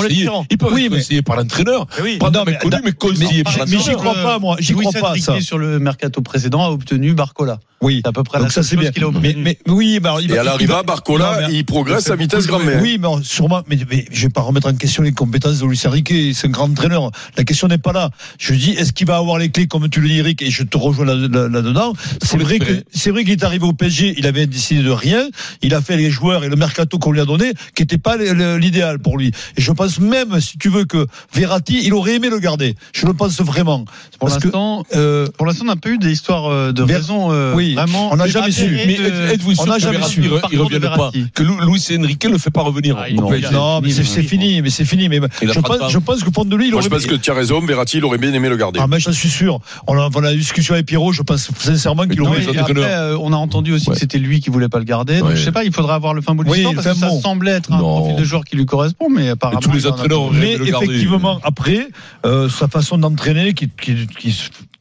ils 0.09 0.29
ils 0.51 0.57
peuvent 0.57 0.73
oui, 0.73 0.89
conseiller 0.89 1.21
par 1.21 1.37
l'entraîneur. 1.37 1.87
Oui, 2.03 2.17
pas 2.17 2.29
non, 2.29 2.43
mais 2.45 2.57
connu, 2.57 2.75
mais 2.83 2.91
conseillé 2.91 3.43
par 3.43 3.57
l'entraîneur. 3.57 3.85
Mais 3.85 3.91
j'y 3.91 3.97
crois 3.97 4.13
pas, 4.13 4.39
moi. 4.39 4.57
J'y 4.59 4.73
crois 4.73 4.91
pas. 4.91 5.15
Ça. 5.17 5.39
sur 5.39 5.57
le 5.57 5.79
mercato 5.79 6.21
précédent 6.21 6.65
a 6.65 6.69
obtenu 6.69 7.13
Barcola. 7.13 7.59
Oui, 7.81 8.01
c'est 8.03 8.09
à 8.09 8.13
peu 8.13 8.23
près 8.23 8.39
Donc 8.39 8.47
la 8.47 8.53
ça 8.53 8.63
c'est 8.63 8.77
bien. 8.77 8.91
qu'il 8.91 9.03
a 9.03 9.11
mais, 9.11 9.35
mais, 9.37 9.57
oui, 9.67 9.99
il 10.01 10.31
et 10.31 10.37
à 10.37 10.43
l'arrivée, 10.43 10.73
Barcola, 10.85 11.41
non, 11.41 11.47
mais, 11.47 11.53
il 11.55 11.65
progresse 11.65 12.09
à 12.09 12.15
vitesse 12.15 12.47
grand 12.47 12.59
mère. 12.59 12.81
Oui, 12.81 12.97
mais 12.99 13.07
sûrement. 13.23 13.61
Mais, 13.67 13.77
mais 13.89 14.05
je 14.11 14.23
vais 14.23 14.29
pas 14.29 14.41
remettre 14.41 14.67
en 14.67 14.75
question 14.75 15.03
les 15.03 15.11
compétences 15.11 15.59
de 15.59 15.65
Luis 15.65 15.81
Enrique. 15.85 16.11
C'est 16.33 16.47
un 16.47 16.49
grand 16.49 16.69
entraîneur. 16.69 17.11
La 17.37 17.43
question 17.43 17.67
n'est 17.67 17.77
pas 17.77 17.93
là. 17.93 18.09
Je 18.39 18.53
dis, 18.53 18.71
est-ce 18.71 18.91
qu'il 18.91 19.07
va 19.07 19.17
avoir 19.17 19.37
les 19.37 19.49
clés, 19.49 19.67
comme 19.67 19.87
tu 19.89 20.01
le 20.01 20.07
dis, 20.07 20.19
Eric, 20.19 20.41
et 20.41 20.49
je 20.49 20.63
te 20.63 20.77
rejoins 20.77 21.05
là-dedans. 21.05 21.47
Là, 21.49 21.61
là, 21.61 21.91
c'est 22.21 22.37
vrai 22.37 22.59
que 22.59 22.83
c'est 22.91 23.11
vrai 23.11 23.23
qu'il 23.23 23.33
est 23.33 23.43
arrivé 23.43 23.65
au 23.65 23.73
PSG. 23.73 24.15
Il 24.17 24.25
avait 24.25 24.47
des 24.47 24.57
décidé 24.65 24.83
de 24.83 24.91
rien. 24.91 25.27
Il 25.61 25.73
a 25.75 25.81
fait 25.81 25.97
les 25.97 26.09
joueurs 26.09 26.43
et 26.43 26.49
le 26.49 26.55
mercato 26.55 26.97
qu'on 26.97 27.11
lui 27.11 27.21
a 27.21 27.25
donné, 27.25 27.53
qui 27.75 27.83
n'était 27.83 27.97
pas 27.97 28.17
l'idéal 28.17 28.99
pour 28.99 29.17
lui. 29.17 29.31
Et 29.57 29.61
je 29.61 29.71
pense 29.71 29.99
même, 29.99 30.39
si 30.39 30.57
tu 30.57 30.69
veux, 30.69 30.85
que 30.85 31.05
Verratti, 31.33 31.81
il 31.83 31.93
aurait 31.93 32.15
aimé 32.15 32.29
le 32.29 32.39
garder. 32.39 32.75
Je 32.93 33.05
le 33.05 33.13
pense 33.13 33.39
vraiment. 33.41 33.85
Pour 34.19 34.29
l'instant, 34.29 34.85
euh, 34.95 35.27
pour 35.37 35.45
l'instant, 35.45 35.65
on 35.65 35.67
n'a 35.67 35.75
pas 35.75 35.89
eu 35.89 35.97
des 35.97 36.11
histoires 36.11 36.47
euh, 36.47 36.71
de 36.71 36.81
raison. 36.81 37.31
Euh, 37.31 37.53
oui, 37.53 37.75
vraiment. 37.75 38.09
On 38.11 38.15
n'a 38.15 38.27
jamais 38.27 38.51
su. 38.51 38.69
Mais 38.87 38.95
êtes-vous 39.33 39.53
sûr 39.53 39.63
on 39.63 39.67
n'a 39.67 39.77
jamais 39.77 40.01
su. 40.03 40.23
Il 40.51 40.59
revient 40.59 40.79
pas. 40.79 41.11
Que 41.33 41.43
Luis 41.43 41.85
Enrique 41.97 42.25
ne 42.25 42.37
fait 42.37 42.51
pas 42.51 42.61
revenir. 42.61 42.97
Ah, 42.97 43.11
non, 43.51 43.81
mais 43.81 43.91
c'est 43.91 44.23
fini. 44.23 44.61
Mais 44.61 44.69
c'est 44.69 44.85
fini. 44.85 45.09
Mais 45.09 45.19
je 45.41 45.59
pense, 45.59 45.91
je 45.91 45.99
pense 45.99 46.23
que 46.23 46.31
fond 46.31 46.45
de 46.45 46.55
lui, 46.55 46.67
il 46.67 46.73
aurait. 46.73 46.83
je 46.83 46.89
pense 46.89 47.05
que 47.05 47.15
tu 47.15 47.29
as 47.29 47.33
raison. 47.33 47.63
Verratti, 47.65 47.97
il 47.97 48.05
aurait 48.05 48.17
bien 48.17 48.33
aimé 48.33 48.49
le 48.49 48.57
garder. 48.57 48.79
Ah, 48.81 48.87
mais 48.87 48.99
j'en 48.99 49.11
suis 49.11 49.29
sûr. 49.29 49.59
On 49.87 49.97
a, 49.97 50.09
la 50.21 50.33
discussion 50.33 50.73
avec 50.73 50.87
Pierrot. 50.87 51.11
Je 51.11 51.21
pense 51.21 51.49
sincèrement 51.59 52.07
qu'il 52.07 52.21
aurait. 52.21 52.45
Après, 52.57 53.13
on 53.19 53.31
a 53.33 53.37
entendu 53.37 53.73
aussi 53.73 53.87
que 53.87 53.97
c'était 53.97 54.19
lui 54.19 54.39
qui 54.39 54.49
voulait 54.55 54.69
pas 54.69 54.79
le 54.79 54.85
garder. 54.85 55.19
Donc 55.19 55.31
je 55.35 55.43
sais 55.43 55.51
pas. 55.51 55.63
Il 55.63 55.73
faudra 55.73 55.95
avoir 55.95 56.13
le 56.13 56.21
fin 56.21 56.33
bout 56.35 56.43
de 56.43 56.51
l'histoire 56.51 56.73
parce 56.73 56.87
que 56.87 56.93
ça 56.95 57.09
semblait 57.21 57.51
être 57.51 57.71
un 57.71 57.77
profil 57.77 58.15
de 58.15 58.23
joueur 58.23 58.43
qui 58.43 58.55
lui 58.55 58.65
correspond, 58.65 59.09
mais 59.09 59.29
apparemment. 59.29 59.59
Tous 59.59 59.71
les 59.71 59.87
entraîneurs. 59.87 60.31
Mais 60.31 60.53
effectivement, 60.53 61.39
après, 61.43 61.89
sa 62.23 62.67
façon 62.67 62.97
d'entraîner 62.97 63.53
qui 63.53 63.69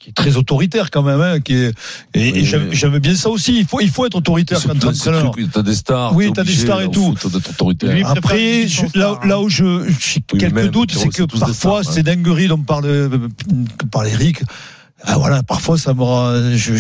qui 0.05 0.11
est 0.11 0.13
très 0.13 0.37
autoritaire 0.37 0.91
quand 0.91 1.03
même, 1.03 1.23
hein, 1.23 1.41
qui 1.41 1.55
est, 1.55 1.73
et, 2.13 2.33
oui, 2.33 2.45
j'aime 2.73 2.99
bien 2.99 3.15
ça 3.15 3.31
aussi. 3.31 3.61
Il 3.61 3.65
faut, 3.65 3.81
il 3.81 3.89
faut 3.89 4.05
être 4.05 4.17
autoritaire 4.17 4.61
quand 4.63 4.79
tu 4.79 4.87
entraîneur. 4.87 5.35
T'as 5.51 5.63
des 5.63 5.75
stars. 5.75 6.15
Oui, 6.15 6.31
t'as 6.35 6.45
des 6.45 6.53
stars 6.53 6.83
et 6.83 6.91
tout. 6.91 7.15
Après, 8.05 8.67
là, 8.95 9.19
là 9.25 9.41
où 9.41 9.49
je, 9.49 9.89
j'ai 9.99 10.21
quelques 10.21 10.71
doutes, 10.71 10.93
c'est 10.93 11.09
que 11.09 11.23
parfois, 11.23 11.83
ces 11.85 12.03
dingueries 12.03 12.49
dont 12.49 12.59
parle, 12.59 12.85
euh, 12.85 13.29
parle 13.91 14.09
Eric, 14.09 14.43
ah 15.07 15.17
voilà, 15.19 15.43
parfois 15.43 15.77
ça 15.77 15.93
me 15.93 16.57
je 16.57 16.75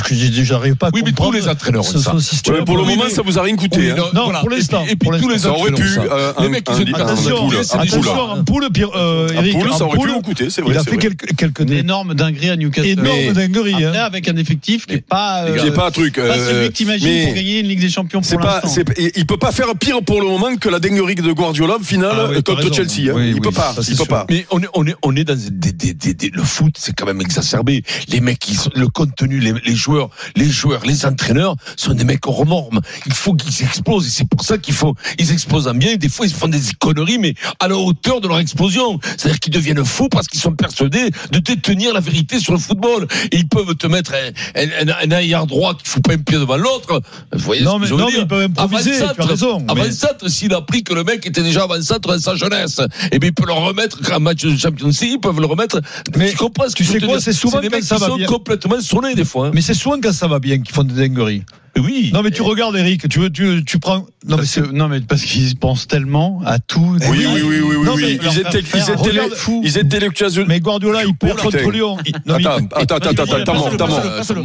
j'arrive 0.45 0.76
pas 0.76 0.87
à 0.87 0.90
oui, 0.95 1.02
mais 1.04 1.12
tous 1.12 1.31
les 1.31 1.47
entraîneurs 1.47 1.85
ça. 1.85 2.14
Ouais, 2.50 2.64
pour 2.64 2.76
le 2.76 2.85
moment, 2.85 3.09
ça 3.11 3.23
vous 3.23 3.38
a 3.38 3.43
rien 3.43 3.54
coûté. 3.54 3.81
Oui, 3.81 3.90
hein. 3.90 4.11
Non, 4.14 4.31
pour 4.40 4.50
l'instant. 4.50 4.85
Et, 4.88 4.97
puis 4.97 5.11
tous 5.21 5.28
les 5.28 5.38
ça 5.38 5.52
aurait 5.52 5.73
pu. 5.73 5.85
Euh, 5.99 6.33
les 6.40 6.49
mecs, 6.49 6.66
ils 6.71 6.95
ont 6.95 6.97
attention, 6.97 7.49
attention, 7.50 8.33
un 8.33 8.45
poule, 8.45 8.69
euh, 8.95 9.28
Eric, 9.35 9.59
poule, 9.59 9.73
ça 9.73 9.85
aurait 9.85 9.99
pu 9.99 10.09
vous 10.09 10.23
coûter, 10.23 10.49
c'est 10.49 10.62
vrai. 10.62 10.75
Il 10.75 10.78
a 10.78 10.85
fait 10.85 10.97
quelques 10.97 11.37
quelques 11.37 11.71
énormes 11.71 12.14
dingueries 12.14 12.50
à 12.50 12.57
Newcastle. 12.57 12.90
Énormes 12.90 13.33
dingueries. 13.35 13.85
Après, 13.85 13.99
avec 13.99 14.28
un 14.28 14.37
effectif 14.37 14.87
qui 14.87 14.95
est 14.95 15.07
pas. 15.07 15.45
Qui 15.59 15.66
est 15.66 15.71
pas 15.73 15.88
un 15.88 15.90
truc. 15.90 16.16
Pas 16.16 16.38
celui 16.38 16.69
que 16.69 16.73
t'imagines 16.73 17.26
pour 17.26 17.35
gagner 17.35 17.61
une 17.61 17.69
Ligue 17.69 17.81
des 17.81 17.90
Champions 17.90 18.21
pour 18.23 18.40
l'instant. 18.40 18.83
Il 19.16 19.26
peut 19.26 19.37
pas 19.37 19.52
faire 19.52 19.75
pire 19.78 20.02
pour 20.02 20.21
le 20.21 20.28
moment 20.28 20.57
que 20.57 20.69
la 20.69 20.78
dinguerie 20.78 21.14
de 21.14 21.33
Guardiola 21.33 21.76
finale 21.83 22.43
contre 22.43 22.73
Chelsea. 22.73 23.12
Il 23.19 23.40
peut 23.40 23.50
pas. 23.50 23.75
Il 23.87 23.97
peut 23.97 24.04
pas. 24.07 24.26
Mais 24.31 24.47
on 24.50 25.16
est 25.16 25.25
dans 25.25 25.35
le 25.35 26.43
foot, 26.43 26.76
c'est 26.78 26.95
quand 26.95 27.07
même 27.07 27.21
exacerbé. 27.21 27.83
Les 28.14 28.21
mecs, 28.21 28.47
le 28.76 28.87
contenu, 28.87 29.40
les, 29.40 29.52
les, 29.64 29.75
joueurs, 29.75 30.09
les 30.37 30.49
joueurs, 30.49 30.87
les 30.87 31.04
entraîneurs 31.04 31.56
sont 31.76 31.94
des 31.94 32.04
mecs 32.04 32.25
hors 32.28 32.47
normes. 32.47 32.80
Il 33.06 33.12
faut 33.12 33.35
qu'ils 33.35 33.66
explosent 33.66 34.06
et 34.06 34.11
c'est 34.11 34.28
pour 34.28 34.44
ça 34.44 34.56
qu'il 34.56 34.73
faut, 34.73 34.94
ils 35.18 35.33
explosent 35.33 35.66
en 35.66 35.75
bien. 35.75 35.97
des 35.97 36.09
fois, 36.09 36.25
ils 36.25 36.33
font 36.33 36.47
des 36.47 36.61
conneries, 36.78 37.18
mais 37.18 37.35
à 37.59 37.66
la 37.66 37.76
hauteur 37.76 38.21
de 38.21 38.28
leur 38.28 38.38
explosion. 38.38 39.00
C'est-à-dire 39.02 39.40
qu'ils 39.40 39.52
deviennent 39.52 39.85
fous 39.85 40.09
parce 40.09 40.28
qu'ils 40.28 40.38
sont 40.38 40.52
persuadés 40.52 41.11
de 41.33 41.38
détenir 41.40 41.92
la 41.92 41.99
vérité 41.99 42.38
sur 42.38 42.52
le 42.52 42.61
football. 42.61 43.09
Et 43.33 43.38
ils 43.38 43.49
peuvent 43.49 43.75
te 43.75 43.88
mettre 43.88 44.12
un, 44.14 44.87
un, 44.87 45.11
un, 45.11 45.47
droit 45.47 45.75
qui 45.75 45.90
fout 45.90 46.04
pas 46.04 46.12
un 46.12 46.18
pied 46.18 46.38
devant 46.38 46.56
l'autre. 46.56 47.00
Vous 47.33 47.40
voyez 47.40 47.64
non, 47.64 47.80
mais, 47.80 47.88
non, 47.88 48.06
mais 48.06 48.18
ils 48.21 48.28
peuvent 48.28 48.44
improviser. 48.44 48.92
tu 48.97 49.02
as 49.02 49.25
raison. 49.26 49.64
Avant 49.66 49.83
mais... 49.83 50.28
s'il 50.28 50.54
a 50.54 50.59
appris 50.59 50.85
que 50.85 50.94
le 50.94 51.02
mec 51.02 51.26
était 51.26 51.42
déjà 51.42 51.64
avant-centre 51.64 52.09
dans 52.09 52.21
sa 52.21 52.37
jeunesse, 52.37 52.78
et 52.78 53.09
eh 53.11 53.18
bien 53.18 53.30
il 53.30 53.35
peut 53.35 53.47
le 53.47 53.54
remettre 53.54 53.99
un 54.12 54.21
match 54.21 54.44
de 54.44 54.56
Champions 54.56 54.87
League, 54.87 55.14
ils 55.14 55.18
peuvent 55.18 55.40
le 55.40 55.47
remettre. 55.47 55.80
Mais 56.16 56.30
tu 56.30 56.37
comprends 56.37 56.68
ce 56.68 56.76
que 56.76 56.85
c'est 56.85 57.00
quoi 57.00 57.21
C'est 57.21 57.33
souvent 57.33 57.61
des 57.61 57.71
mecs 57.71 57.83
qui 57.83 58.03
sont 58.06 58.18
complètement 58.26 58.76
des 59.14 59.25
fois. 59.25 59.49
Hein. 59.49 59.50
Mais 59.54 59.61
c'est 59.61 59.75
souvent 59.75 60.00
quand 60.00 60.12
ça 60.12 60.26
va 60.26 60.38
bien 60.38 60.58
qu'ils 60.58 60.75
font 60.75 60.84
des 60.84 60.94
dingueries. 60.94 61.42
Oui. 61.76 62.11
Non 62.14 62.23
mais 62.23 62.30
tu 62.30 62.42
regardes 62.42 62.76
Eric, 62.76 63.08
tu 63.08 63.18
veux 63.18 63.30
tu 63.30 63.64
tu 63.64 63.80
prends 63.80 64.06
non 64.28 64.37
mais, 64.37 64.73
non 64.73 64.88
mais 64.88 65.00
parce 65.00 65.23
qu'ils 65.23 65.56
pensent 65.56 65.88
tellement 65.88 66.40
à 66.46 66.61
tout. 66.61 66.96
Oui 67.11 67.26
oui 67.26 67.42
oui 67.44 67.61
oui 67.61 67.76
oui. 67.94 68.18
Ils 68.23 68.38
étaient 68.38 68.61
ils 68.61 68.90
étaient 68.90 69.34
fous. 69.34 69.61
Ils 69.64 69.78
étaient 69.78 69.99
Mais 70.46 70.61
Guardiola 70.61 71.04
il 71.04 71.16
perd 71.16 71.40
contre 71.40 71.70
Lyon. 71.70 71.96
Attends 72.28 72.58
attends 72.73 72.96
attends 72.96 73.44
t'as 73.44 73.52
mort 73.54 73.76
t'as 73.76 73.87
mort 73.87 74.02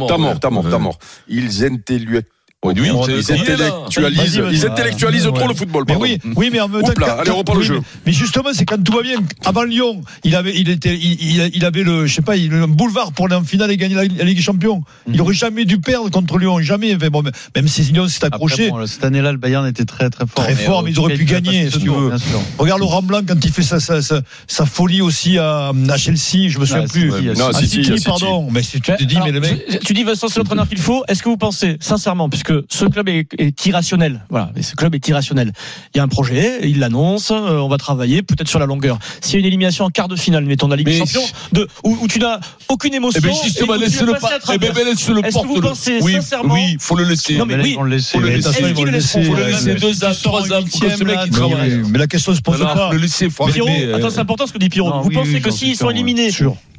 t'as 0.08 0.18
mort 0.18 0.40
t'as 0.40 0.50
mort 0.50 0.66
t'as 0.68 0.78
mort. 0.78 0.98
Ils 1.28 1.64
intellectualisent 1.64 2.24
oui, 2.62 2.74
ils 2.76 3.32
intellectualisent, 3.32 4.42
ils 4.52 4.66
intellectualisent 4.66 5.30
trop 5.34 5.48
le 5.48 5.54
football. 5.54 5.84
Mais 5.88 5.96
oui, 5.96 6.18
oui, 6.36 6.50
mais 6.52 6.60
en 6.60 6.68
même 6.68 6.82
temps, 6.82 6.92
allez, 7.18 7.30
on 7.30 7.38
reprend 7.38 7.54
le 7.54 7.62
jeu. 7.62 7.80
Mais 8.04 8.12
justement, 8.12 8.50
c'est 8.52 8.66
quand 8.66 8.82
tout 8.82 8.92
va 8.92 9.02
bien. 9.02 9.16
Avant 9.46 9.62
Lyon, 9.62 10.02
il 10.24 10.36
avait, 10.36 10.54
il 10.54 10.68
était, 10.68 10.94
il, 10.94 11.50
il 11.54 11.64
avait 11.64 11.82
le, 11.82 12.04
je 12.04 12.14
sais 12.14 12.20
pas, 12.20 12.36
il, 12.36 12.52
un 12.52 12.68
boulevard 12.68 13.12
pour 13.12 13.26
aller 13.26 13.34
en 13.34 13.44
finale 13.44 13.70
et 13.70 13.78
gagner 13.78 13.94
la, 13.94 14.04
Ligue 14.04 14.36
des 14.36 14.42
Champions. 14.42 14.82
Il 15.06 15.14
mhm. 15.14 15.20
aurait 15.22 15.34
jamais 15.34 15.64
dû 15.64 15.78
perdre 15.78 16.10
contre 16.10 16.36
Lyon, 16.36 16.60
jamais. 16.60 16.98
Mais 17.00 17.08
bon, 17.08 17.22
même 17.56 17.68
si 17.68 17.82
Lyon 17.82 18.08
s'est 18.08 18.26
accroché. 18.26 18.68
Bon, 18.68 18.86
cette 18.86 19.04
année-là, 19.04 19.32
le 19.32 19.38
Bayern 19.38 19.66
était 19.66 19.86
très 19.86 20.10
très 20.10 20.26
fort. 20.26 20.44
Très 20.44 20.54
fort, 20.54 20.82
mais 20.82 20.90
ils 20.90 20.98
auraient 20.98 21.14
pu 21.14 21.24
gagner, 21.24 21.70
si 21.70 21.78
tu 21.78 21.88
veux. 21.88 22.12
Regarde 22.58 22.80
Laurent 22.80 23.02
Blanc 23.02 23.20
quand 23.26 23.42
il 23.42 23.50
fait 23.50 23.62
sa, 23.62 23.80
sa, 23.80 24.00
sa, 24.02 24.66
folie 24.66 25.00
aussi 25.00 25.38
à, 25.38 25.72
à, 25.88 25.96
Chelsea, 25.96 26.48
je 26.48 26.58
me 26.58 26.66
souviens 26.66 26.86
plus. 26.86 27.10
Non, 27.38 27.52
City, 27.54 27.90
pardon. 28.04 28.48
Mais 28.50 28.62
si 28.62 28.82
tu 28.82 28.92
te 28.94 29.04
dis, 29.04 29.16
mais 29.24 29.32
le 29.32 29.40
mec. 29.40 29.80
Tu 29.82 29.94
dis 29.94 30.04
Vincent, 30.04 30.28
c'est 30.28 30.40
l'entraîneur 30.40 30.68
qu'il 30.68 30.78
faut. 30.78 31.04
Est-ce 31.08 31.22
que 31.22 31.30
vous 31.30 31.38
pensez, 31.38 31.78
sincèrement, 31.80 32.28
puisque 32.28 32.49
ce 32.68 32.84
club 32.86 33.08
est 33.08 33.26
est 33.38 33.66
irrationnel. 33.66 34.24
Voilà, 34.30 34.50
ce 34.60 34.74
club 34.74 34.94
est 34.94 35.08
irrationnel. 35.08 35.52
Il 35.94 35.98
y 35.98 36.00
a 36.00 36.02
un 36.02 36.08
projet, 36.08 36.60
il 36.68 36.78
l'annonce, 36.78 37.30
euh, 37.30 37.58
on 37.58 37.68
va 37.68 37.78
travailler 37.78 38.22
peut-être 38.22 38.48
sur 38.48 38.58
la 38.58 38.66
longueur. 38.66 38.98
S'il 39.20 39.34
y 39.34 39.36
a 39.36 39.40
une 39.40 39.46
élimination 39.46 39.84
en 39.84 39.90
quart 39.90 40.08
de 40.08 40.16
finale, 40.16 40.44
mettons 40.44 40.68
la 40.68 40.76
Ligue 40.76 40.86
des 40.86 40.98
Champions, 40.98 41.22
de, 41.52 41.68
où, 41.84 41.96
où 42.00 42.08
tu 42.08 42.18
n'as 42.18 42.40
aucune 42.68 42.94
émotion, 42.94 43.20
eh 43.22 43.26
ben 43.26 43.34
justement, 43.44 43.74
laisse 43.74 44.00
le 44.00 44.12
pas. 44.12 44.38
Eh 44.52 44.58
ben, 44.58 44.72
laisse 44.74 45.08
le 45.08 45.24
Est-ce 45.24 45.38
que 45.38 45.46
vous 45.46 45.60
pensez 45.60 45.98
oui, 46.02 46.12
sincèrement 46.14 46.54
Oui, 46.54 46.76
faut 46.78 46.96
le 46.96 47.04
laisser. 47.04 47.36
Non 47.36 47.46
mais 47.46 47.56
oui, 47.56 47.74
faut 47.74 47.82
le 47.84 47.90
laisser. 47.90 48.18
Faut 48.18 48.24
le 48.24 48.30
laisser. 48.30 48.74
Faut 48.74 48.84
le 48.84 48.90
laisser. 48.90 49.22
Faut 49.24 49.34
le 49.34 49.44
laisser 49.46 49.74
deux 49.74 50.04
ans, 50.04 50.12
trois 50.22 50.52
ans 50.52 50.62
pour 50.62 50.80
que 50.80 50.96
ce 50.96 51.04
mec 51.04 51.18
il 51.26 51.30
travaille. 51.30 51.82
Mais 51.90 51.98
la 51.98 52.06
question 52.06 52.34
se 52.34 52.40
pose 52.40 52.60
pas. 52.60 52.90
Le 52.92 52.98
laisser. 52.98 53.30
Faut 53.30 53.46
Pierrot, 53.46 53.68
attends, 53.94 54.10
c'est 54.10 54.20
important 54.20 54.46
ce 54.46 54.52
que 54.52 54.58
dit 54.58 54.68
Pierrot. 54.68 55.02
Vous 55.02 55.10
pensez 55.10 55.40
que 55.40 55.50
s'ils 55.50 55.76
sont 55.76 55.90
éliminés, 55.90 56.30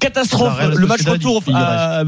catastrophe, 0.01 0.59
le 0.75 0.87
match 0.87 1.05
retour 1.05 1.41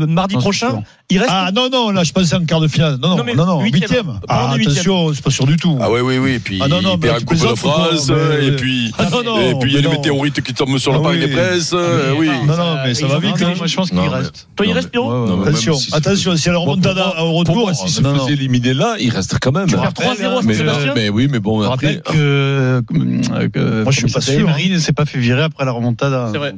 mardi 0.08 0.36
prochain, 0.36 0.84
il 1.10 1.20
reste. 1.20 1.32
Ah 1.32 1.52
non 1.54 1.70
non, 1.70 1.92
là 1.92 2.04
je 2.04 2.12
pensais 2.12 2.36
en 2.36 2.44
quart 2.46 2.60
de 2.60 2.68
finale. 2.68 2.98
Non 3.02 3.16
non 3.16 3.24
non 3.36 3.46
non, 3.46 3.62
huitième. 3.62 4.20
Ah 4.28 4.52
attention, 4.52 5.14
c'est 5.14 5.24
pas 5.24 5.30
sûr 5.30 5.46
du 5.46 5.56
tout. 5.56 5.78
Ah 5.80 5.90
oui 5.90 6.02
oui 6.02 6.18
oui, 6.18 6.32
et 6.34 6.40
puis 6.40 6.60
ah, 6.62 6.68
non, 6.68 6.82
non, 6.82 6.96
il 6.96 7.00
perd 7.00 7.22
un 7.22 7.26
coup 7.26 7.36
de 7.36 7.56
phrase, 7.56 8.12
et 8.42 8.52
puis 8.56 8.92
ah, 8.98 9.06
et 9.42 9.54
puis 9.60 9.72
il 9.72 9.76
y 9.76 9.78
a 9.78 9.82
les 9.82 9.96
météorites 9.96 10.42
qui 10.42 10.54
tombent 10.54 10.78
sur 10.78 10.92
le 10.92 11.00
ah, 11.06 11.16
des 11.16 11.28
presses. 11.28 11.76
Oui. 12.18 12.30
Non 12.46 12.58
non, 12.58 12.78
mais 12.84 12.94
ça 12.94 13.08
va 13.08 13.20
vite. 13.20 13.40
Moi 13.58 13.68
je 13.68 13.76
pense 13.76 13.90
qu'il 13.90 14.00
reste. 14.00 14.48
Toi 14.56 14.66
il 14.66 14.74
reste 14.74 14.90
Pierrot 14.90 15.44
Attention, 15.44 15.78
attention, 15.92 16.36
si 16.36 16.50
elle 16.50 16.56
remonte 16.56 16.86
au 16.86 17.34
retour, 17.34 17.72
si 17.74 17.90
se 17.90 18.02
faisait 18.02 18.34
éliminer 18.34 18.74
là, 18.74 18.96
il 19.00 19.10
reste 19.10 19.38
quand 19.40 19.52
même. 19.52 19.68
3-0 19.68 20.94
Mais 20.96 21.10
oui, 21.10 21.28
mais 21.30 21.40
bon 21.40 21.62
après 21.62 22.02
que 22.04 22.84
moi 23.84 23.92
je 23.92 23.98
suis 24.00 24.12
pas 24.12 24.22
sûr. 24.22 24.40
Emery 24.40 24.70
ne 24.70 24.80
s'est 24.80 24.94
pas 24.94 25.06
fait 25.06 25.20
virer 25.20 25.44
après 25.44 25.66
la 25.66 25.72
remontada. 25.72 26.30
C'est 26.32 26.38
vrai. 26.38 26.56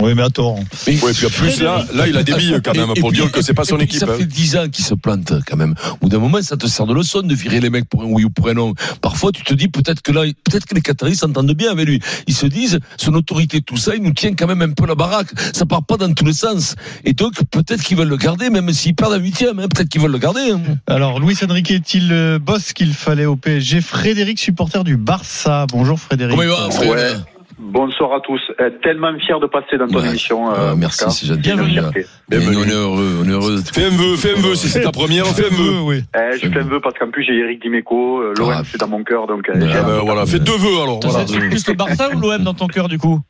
Oui 0.00 0.14
mais 0.14 0.22
attends. 0.22 0.58
Oui, 0.86 0.98
puis 1.14 1.26
en 1.26 1.30
plus 1.30 1.60
là, 1.60 1.84
là 1.94 2.06
il 2.06 2.16
a 2.16 2.22
des 2.22 2.34
billes 2.34 2.60
quand 2.64 2.74
même 2.74 2.94
pour 3.00 3.12
dire 3.12 3.30
que 3.30 3.42
c'est 3.42 3.54
pas 3.54 3.64
son 3.64 3.78
équipe. 3.78 4.00
Ça 4.00 4.06
fait 4.06 4.26
10 4.26 4.56
ans 4.56 4.68
qu'il 4.68 4.84
se 4.84 4.94
plante 4.94 5.32
quand 5.46 5.56
même. 5.56 5.74
Ou 6.00 6.08
d'un 6.08 6.18
moment 6.18 6.40
ça 6.42 6.56
te 6.56 6.66
sert 6.66 6.86
de 6.86 6.94
leçon 6.94 7.22
de 7.22 7.34
virer 7.34 7.60
les 7.60 7.70
mecs 7.70 7.88
pour 7.88 8.02
un 8.02 8.06
oui 8.06 8.24
ou 8.24 8.30
pour 8.30 8.48
un 8.48 8.54
non. 8.54 8.74
Parfois 9.00 9.32
tu 9.32 9.42
te 9.42 9.54
dis 9.54 9.68
peut-être 9.68 10.02
que 10.02 10.12
là, 10.12 10.22
peut-être 10.44 10.66
que 10.66 10.74
les 10.74 10.80
Qataris 10.80 11.16
s'entendent 11.16 11.52
bien 11.52 11.70
avec 11.70 11.86
lui. 11.86 12.00
Ils 12.26 12.34
se 12.34 12.46
disent 12.46 12.78
son 12.96 13.14
autorité, 13.14 13.60
tout 13.60 13.76
ça, 13.76 13.94
il 13.94 14.02
nous 14.02 14.12
tient 14.12 14.34
quand 14.34 14.46
même 14.46 14.62
un 14.62 14.70
peu 14.70 14.86
la 14.86 14.94
baraque. 14.94 15.28
Ça 15.52 15.66
part 15.66 15.84
pas 15.84 15.96
dans 15.96 16.12
tous 16.12 16.24
les 16.24 16.32
sens. 16.32 16.74
Et 17.04 17.12
donc 17.12 17.34
peut-être 17.50 17.82
qu'ils 17.82 17.96
veulent 17.96 18.08
le 18.08 18.16
garder, 18.16 18.50
même 18.50 18.72
s'ils 18.72 18.94
perdent 18.94 19.14
un 19.14 19.18
huitième. 19.18 19.58
Hein, 19.58 19.68
peut-être 19.68 19.88
qu'ils 19.88 20.00
veulent 20.00 20.12
le 20.12 20.18
garder. 20.18 20.50
Hein. 20.52 20.60
Alors 20.86 21.20
Louis 21.20 21.36
Enrique 21.48 21.70
est-il 21.70 22.08
le 22.08 22.38
boss 22.38 22.72
qu'il 22.72 22.94
fallait 22.94 23.26
au 23.26 23.36
PSG 23.36 23.80
Frédéric, 23.80 24.38
supporter 24.38 24.84
du 24.84 24.96
Barça. 24.96 25.66
Bonjour 25.70 25.98
Frédéric. 25.98 26.36
Comment 26.36 26.42
il 26.42 26.48
va, 26.48 26.70
Frédéric? 26.70 27.24
Bonsoir 27.58 28.12
à 28.14 28.20
tous. 28.20 28.40
Euh, 28.60 28.70
tellement 28.82 29.16
fier 29.18 29.38
de 29.40 29.46
passer 29.46 29.76
dans 29.78 29.86
ton 29.86 30.04
émission. 30.04 30.50
Euh, 30.50 30.70
ah, 30.72 30.74
merci, 30.76 31.04
c'est 31.08 31.26
gentil. 31.26 31.40
Bienvenue. 31.40 31.80
Bienvenue. 32.28 32.56
On 32.56 32.64
est 32.64 32.72
heureux, 32.72 33.20
on 33.22 33.28
est 33.28 33.32
heureux. 33.32 33.58
Fais 33.72 33.86
un 33.86 33.90
vœu, 33.90 34.16
fais 34.16 34.36
un 34.36 34.40
vœu, 34.40 34.54
si 34.54 34.68
c'est 34.68 34.82
ta 34.82 34.90
première, 34.90 35.26
fais 35.26 35.46
un 35.46 35.54
vœu. 35.54 35.80
Oui. 35.82 36.02
Eh, 36.16 36.38
je 36.38 36.48
fais 36.48 36.60
un 36.60 36.64
vœu 36.64 36.80
parce 36.80 36.98
qu'en 36.98 37.10
plus 37.10 37.24
j'ai 37.24 37.38
Eric 37.38 37.62
Dimeco, 37.62 38.20
euh, 38.20 38.34
l'OM 38.36 38.50
ah. 38.50 38.62
c'est 38.64 38.78
dans 38.78 38.88
mon 38.88 39.04
cœur, 39.04 39.26
donc. 39.26 39.48
Ah, 39.48 39.58
ben, 39.58 40.00
voilà, 40.04 40.26
fais 40.26 40.40
deux 40.40 40.56
vœux 40.56 40.82
alors. 40.82 41.00
Voilà. 41.02 41.24
Plus 41.24 41.66
le 41.68 41.74
Barça 41.74 42.10
ou 42.14 42.20
l'OM 42.20 42.42
dans 42.42 42.54
ton 42.54 42.66
cœur 42.66 42.88
du 42.88 42.98
coup? 42.98 43.20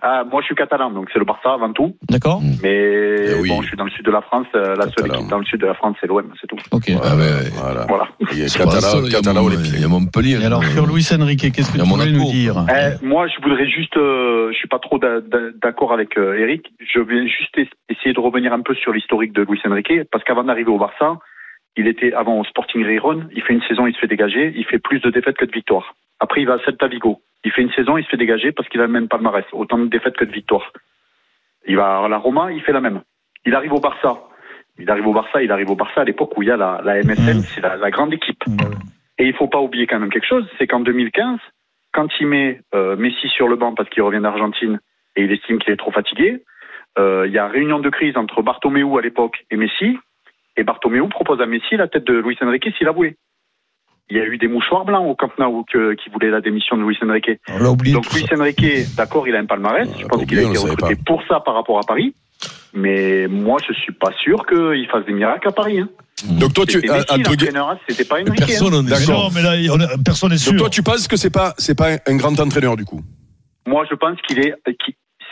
Ah, 0.00 0.24
moi, 0.24 0.40
je 0.40 0.46
suis 0.46 0.54
catalan, 0.54 0.90
donc 0.90 1.10
c'est 1.12 1.18
le 1.18 1.24
Barça 1.24 1.52
avant 1.52 1.72
tout. 1.72 1.96
D'accord. 2.08 2.40
Mais 2.62 3.16
eh 3.18 3.48
bon, 3.48 3.60
je 3.60 3.68
suis 3.68 3.76
dans 3.76 3.84
le 3.84 3.90
sud 3.90 4.04
de 4.04 4.10
la 4.10 4.22
France. 4.22 4.46
Euh, 4.54 4.74
la 4.74 4.88
seule 4.88 5.06
équipe 5.08 5.28
dans 5.28 5.38
le 5.38 5.44
sud 5.44 5.60
de 5.60 5.66
la 5.66 5.74
France, 5.74 5.96
c'est 6.00 6.06
l'OM, 6.06 6.32
c'est 6.40 6.46
tout. 6.46 6.56
Ok. 6.70 6.84
Ah, 6.88 7.14
ouais, 7.14 7.50
voilà. 7.52 7.86
voilà. 7.86 8.08
Il 8.32 8.38
y 8.38 8.42
a 8.42 8.46
catalan, 8.58 9.08
catalan 9.10 9.50
Il 9.50 9.80
y 9.80 9.84
a 9.84 9.88
Montpellier. 9.88 10.40
Et 10.40 10.46
alors, 10.46 10.64
sur 10.64 10.86
Luis 10.86 11.06
Enrique, 11.12 11.52
qu'est-ce 11.52 11.72
que 11.72 11.78
tu 11.78 11.84
voulais 11.84 12.10
nous 12.10 12.30
dire 12.30 12.64
eh, 12.70 13.04
Moi, 13.04 13.26
je 13.28 13.42
voudrais 13.42 13.68
juste, 13.68 13.96
euh, 13.98 14.50
je 14.52 14.56
suis 14.56 14.68
pas 14.68 14.78
trop 14.78 14.98
d'accord 14.98 15.92
avec 15.92 16.16
euh, 16.16 16.38
Eric. 16.38 16.72
Je 16.80 17.00
vais 17.00 17.28
juste 17.28 17.56
essayer 17.90 18.14
de 18.14 18.20
revenir 18.20 18.52
un 18.52 18.60
peu 18.60 18.74
sur 18.74 18.92
l'historique 18.92 19.34
de 19.34 19.42
Luis 19.42 19.60
Enrique, 19.66 19.92
parce 20.10 20.24
qu'avant 20.24 20.44
d'arriver 20.44 20.70
au 20.70 20.78
Barça, 20.78 21.18
il 21.76 21.86
était 21.86 22.14
avant 22.14 22.40
au 22.40 22.44
Sporting 22.44 22.82
Riron. 22.82 23.24
Il 23.34 23.42
fait 23.42 23.52
une 23.52 23.62
saison, 23.62 23.86
il 23.86 23.94
se 23.94 23.98
fait 23.98 24.06
dégager. 24.06 24.54
Il 24.56 24.64
fait 24.64 24.78
plus 24.78 25.00
de 25.00 25.10
défaites 25.10 25.36
que 25.36 25.44
de 25.44 25.52
victoires. 25.52 25.94
Après, 26.18 26.40
il 26.40 26.46
va 26.46 26.54
à 26.54 26.58
Celta 26.64 26.88
Vigo. 26.88 27.20
Il 27.44 27.52
fait 27.52 27.62
une 27.62 27.72
saison, 27.72 27.96
il 27.96 28.04
se 28.04 28.08
fait 28.08 28.16
dégager 28.16 28.52
parce 28.52 28.68
qu'il 28.68 28.80
a 28.80 28.86
le 28.86 28.92
même 28.92 29.08
palmarès, 29.08 29.44
autant 29.52 29.78
de 29.78 29.86
défaites 29.86 30.16
que 30.16 30.24
de 30.24 30.32
victoires. 30.32 30.72
Il 31.66 31.76
va 31.76 31.98
à 32.04 32.08
la 32.08 32.18
Roma, 32.18 32.52
il 32.52 32.62
fait 32.62 32.72
la 32.72 32.80
même. 32.80 33.02
Il 33.44 33.54
arrive 33.54 33.72
au 33.72 33.80
Barça. 33.80 34.22
Il 34.78 34.90
arrive 34.90 35.06
au 35.06 35.12
Barça, 35.12 35.42
il 35.42 35.52
arrive 35.52 35.70
au 35.70 35.76
Barça 35.76 36.00
à 36.00 36.04
l'époque 36.04 36.36
où 36.36 36.42
il 36.42 36.48
y 36.48 36.50
a 36.50 36.56
la, 36.56 36.80
la 36.82 37.02
MSN, 37.02 37.38
mmh. 37.38 37.42
c'est 37.42 37.60
la, 37.60 37.90
grande 37.90 38.14
équipe. 38.14 38.42
Mmh. 38.46 38.58
Et 39.18 39.26
il 39.26 39.34
faut 39.34 39.48
pas 39.48 39.60
oublier 39.60 39.86
quand 39.86 39.98
même 39.98 40.10
quelque 40.10 40.26
chose, 40.26 40.48
c'est 40.58 40.66
qu'en 40.66 40.80
2015, 40.80 41.38
quand 41.92 42.08
il 42.20 42.26
met 42.26 42.60
euh, 42.74 42.96
Messi 42.96 43.28
sur 43.28 43.48
le 43.48 43.56
banc 43.56 43.74
parce 43.74 43.88
qu'il 43.90 44.02
revient 44.02 44.20
d'Argentine 44.20 44.80
et 45.14 45.24
il 45.24 45.32
estime 45.32 45.58
qu'il 45.58 45.72
est 45.72 45.76
trop 45.76 45.90
fatigué, 45.90 46.42
euh, 46.98 47.24
il 47.26 47.32
y 47.32 47.38
a 47.38 47.46
réunion 47.48 47.80
de 47.80 47.90
crise 47.90 48.16
entre 48.16 48.42
Bartomeu 48.42 48.98
à 48.98 49.02
l'époque 49.02 49.44
et 49.50 49.56
Messi, 49.56 49.98
et 50.56 50.64
Bartomeu 50.64 51.06
propose 51.08 51.40
à 51.40 51.46
Messi 51.46 51.76
la 51.76 51.88
tête 51.88 52.04
de 52.04 52.14
Luis 52.14 52.38
Enrique 52.40 52.68
s'il 52.76 52.88
avouait. 52.88 53.16
Il 54.10 54.16
y 54.16 54.20
a 54.20 54.26
eu 54.26 54.36
des 54.36 54.48
mouchoirs 54.48 54.84
blancs 54.84 55.06
au 55.06 55.14
Camp 55.14 55.30
Nou 55.38 55.64
qui 55.64 56.10
voulaient 56.10 56.30
la 56.30 56.40
démission 56.40 56.76
de 56.76 56.82
Luis 56.82 56.98
Enrique. 57.02 57.30
Donc 57.60 57.82
Luis 58.12 58.26
Enrique, 58.36 58.94
d'accord, 58.96 59.26
il 59.26 59.34
a 59.34 59.38
un 59.38 59.46
palmarès. 59.46 59.88
Je 59.98 60.06
pense 60.06 60.24
qu'il 60.24 60.38
a 60.38 60.42
été 60.42 60.58
recruté 60.58 60.96
pour 61.06 61.22
ça 61.28 61.40
par 61.40 61.54
rapport 61.54 61.78
à 61.78 61.82
Paris. 61.82 62.14
Mais 62.74 63.28
moi, 63.28 63.58
je 63.66 63.72
suis 63.74 63.92
pas 63.92 64.10
sûr 64.22 64.44
qu'il 64.46 64.86
fasse 64.90 65.04
des 65.06 65.12
miracles 65.12 65.48
à 65.48 65.52
Paris. 65.52 65.80
Hein. 65.80 65.88
Donc 66.38 66.54
toi, 66.54 66.66
tu 66.66 66.80
c'était 66.80 68.04
pas 68.04 68.16
Enrique. 68.20 68.36
Personne 68.36 68.74
hein. 68.74 68.82
D'accord, 68.82 69.30
mais 69.34 69.42
là, 69.42 69.88
personne 70.04 70.30
n'est 70.30 70.38
sûr. 70.38 70.52
Donc 70.52 70.60
toi, 70.60 70.70
tu 70.70 70.82
penses 70.82 71.06
que 71.06 71.16
c'est 71.16 71.30
pas, 71.30 71.54
c'est 71.58 71.76
pas 71.76 71.98
un 72.06 72.16
grand 72.16 72.38
entraîneur 72.38 72.76
du 72.76 72.84
coup? 72.84 73.00
Moi, 73.66 73.84
je 73.88 73.94
pense 73.94 74.20
qu'il 74.26 74.40
est, 74.40 74.54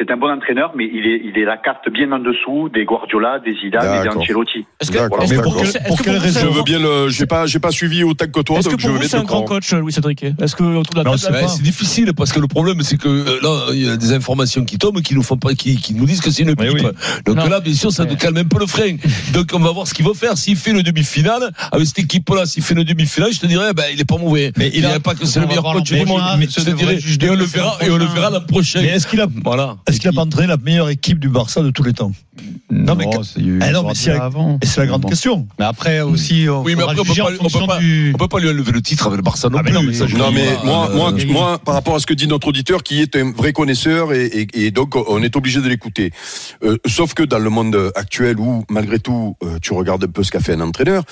c'est 0.00 0.10
un 0.10 0.16
bon 0.16 0.30
entraîneur, 0.30 0.72
mais 0.74 0.88
il 0.90 1.06
est, 1.06 1.20
il 1.24 1.38
est 1.38 1.44
la 1.44 1.58
carte 1.58 1.90
bien 1.92 2.10
en 2.10 2.18
dessous 2.18 2.70
des 2.72 2.84
Guardiola, 2.84 3.38
des 3.44 3.54
Zidane 3.54 4.02
des 4.02 4.08
Ancelotti. 4.08 4.64
Est-ce 4.80 4.90
que, 4.90 5.08
pour, 5.08 5.62
pour, 5.86 6.02
quelle 6.02 6.16
raison 6.16 6.40
Je 6.40 6.46
veux 6.46 6.62
bien 6.62 6.78
le, 6.78 7.08
j'ai 7.10 7.26
pas, 7.26 7.44
j'ai 7.46 7.58
pas 7.58 7.70
suivi 7.70 8.02
autant 8.02 8.26
que 8.26 8.40
toi. 8.40 8.58
Est-ce 8.58 8.70
que 8.70 8.76
pour 8.76 8.90
vous 8.90 9.02
c'est 9.02 9.16
un 9.16 9.24
grand 9.24 9.42
coach, 9.42 9.72
Louis 9.74 9.92
Cédric? 9.92 10.24
Est-ce 10.24 10.56
que 10.56 10.62
autour 10.62 10.94
de 10.94 11.08
la 11.08 11.16
table, 11.16 11.48
c'est 11.48 11.62
difficile 11.62 12.12
parce 12.14 12.32
que 12.32 12.40
le 12.40 12.46
problème 12.46 12.80
c'est 12.82 12.96
que 12.96 13.08
euh, 13.08 13.40
là, 13.42 13.72
il 13.74 13.84
y 13.84 13.90
a 13.90 13.96
des 13.96 14.12
informations 14.12 14.64
qui 14.64 14.78
tombent 14.78 15.02
qui 15.02 15.14
nous 15.14 15.22
font 15.22 15.36
pas, 15.36 15.54
qui, 15.54 15.76
qui 15.76 15.94
nous 15.94 16.06
disent 16.06 16.20
que 16.20 16.30
c'est 16.30 16.44
une 16.44 16.56
pipe. 16.56 16.86
Donc 17.26 17.36
là, 17.36 17.60
bien 17.60 17.74
sûr, 17.74 17.92
ça 17.92 18.04
nous 18.06 18.16
calme 18.16 18.38
un 18.38 18.44
peu 18.44 18.58
le 18.58 18.66
frein. 18.66 18.96
Donc 19.34 19.50
on 19.52 19.58
va 19.58 19.70
voir 19.70 19.86
ce 19.86 19.92
qu'il 19.92 20.06
va 20.06 20.14
faire. 20.14 20.38
S'il 20.38 20.56
fait 20.56 20.72
le 20.72 20.82
demi-finale 20.82 21.50
avec 21.72 21.86
cette 21.86 21.98
équipe-là, 21.98 22.46
s'il 22.46 22.62
fait 22.62 22.74
le 22.74 22.84
demi-finale, 22.84 23.32
je 23.32 23.40
te 23.40 23.46
dirais, 23.46 23.74
ben 23.74 23.84
il 23.92 24.00
est 24.00 24.08
pas 24.08 24.16
mauvais. 24.16 24.52
Mais 24.56 24.70
il 24.72 24.86
a 24.86 24.98
pas 25.00 25.14
que 25.14 25.26
c'est 25.26 25.40
le 25.40 25.46
meilleur 25.46 25.64
coach 25.64 25.90
du 25.90 26.04
monde. 26.06 26.22
Et 27.20 27.28
on 27.28 27.34
le 27.34 27.44
verra, 27.44 27.78
et 27.82 27.90
on 27.90 27.98
le 27.98 28.06
verra 28.06 28.30
l'an 28.30 28.40
prochain. 28.40 28.80
Est-ce 28.80 29.06
qu'il 29.06 29.20
a, 29.20 29.26
voilà, 29.44 29.76
est-ce 29.90 30.00
qu'il 30.00 30.08
a 30.08 30.12
pas 30.12 30.22
entraîné 30.22 30.48
la 30.48 30.56
meilleure 30.56 30.88
équipe 30.88 31.18
du 31.18 31.28
Barça 31.28 31.62
de 31.62 31.70
tous 31.70 31.82
les 31.82 31.92
temps? 31.92 32.12
Non, 32.70 32.94
mais, 32.94 33.04
non, 33.04 33.84
mais 33.86 33.94
c'est 33.94 34.80
la 34.80 34.86
grande 34.86 35.06
question. 35.06 35.46
Mais 35.58 35.64
après 35.64 36.00
aussi, 36.00 36.46
on 36.48 36.62
oui, 36.62 36.74
mais 36.76 36.82
après, 36.82 37.00
on 37.00 37.04
peut, 37.04 37.14
pas, 37.14 37.30
on, 37.40 37.48
peut 37.48 37.66
pas, 37.66 37.78
on 38.14 38.18
peut 38.18 38.28
pas 38.28 38.38
lui 38.38 38.48
enlever 38.48 38.72
le 38.72 38.82
titre 38.82 39.06
avec 39.06 39.16
le 39.16 39.22
Barça 39.22 39.48
non 39.48 39.58
ah, 39.58 39.62
plus. 39.62 39.72
Non, 39.72 39.82
mais, 39.82 40.16
non, 40.16 40.30
mais 40.32 40.48
moi, 40.64 40.90
moi, 40.94 41.12
moi, 41.28 41.58
par 41.58 41.74
rapport 41.74 41.94
à 41.94 41.98
ce 41.98 42.06
que 42.06 42.14
dit 42.14 42.26
notre 42.26 42.48
auditeur, 42.48 42.82
qui 42.82 43.00
est 43.00 43.16
un 43.16 43.32
vrai 43.32 43.52
connaisseur, 43.52 44.12
et, 44.12 44.26
et, 44.26 44.66
et 44.66 44.70
donc 44.70 44.94
on 44.96 45.22
est 45.22 45.36
obligé 45.36 45.60
de 45.60 45.68
l'écouter. 45.68 46.12
Euh, 46.62 46.76
sauf 46.86 47.14
que 47.14 47.22
dans 47.22 47.38
le 47.38 47.50
monde 47.50 47.92
actuel 47.94 48.38
où, 48.38 48.64
malgré 48.68 48.98
tout, 48.98 49.36
euh, 49.42 49.58
tu 49.60 49.72
regardes 49.72 50.04
un 50.04 50.08
peu 50.08 50.22
ce 50.22 50.30
qu'a 50.30 50.40
fait 50.40 50.54
un 50.54 50.60
entraîneur, 50.60 51.04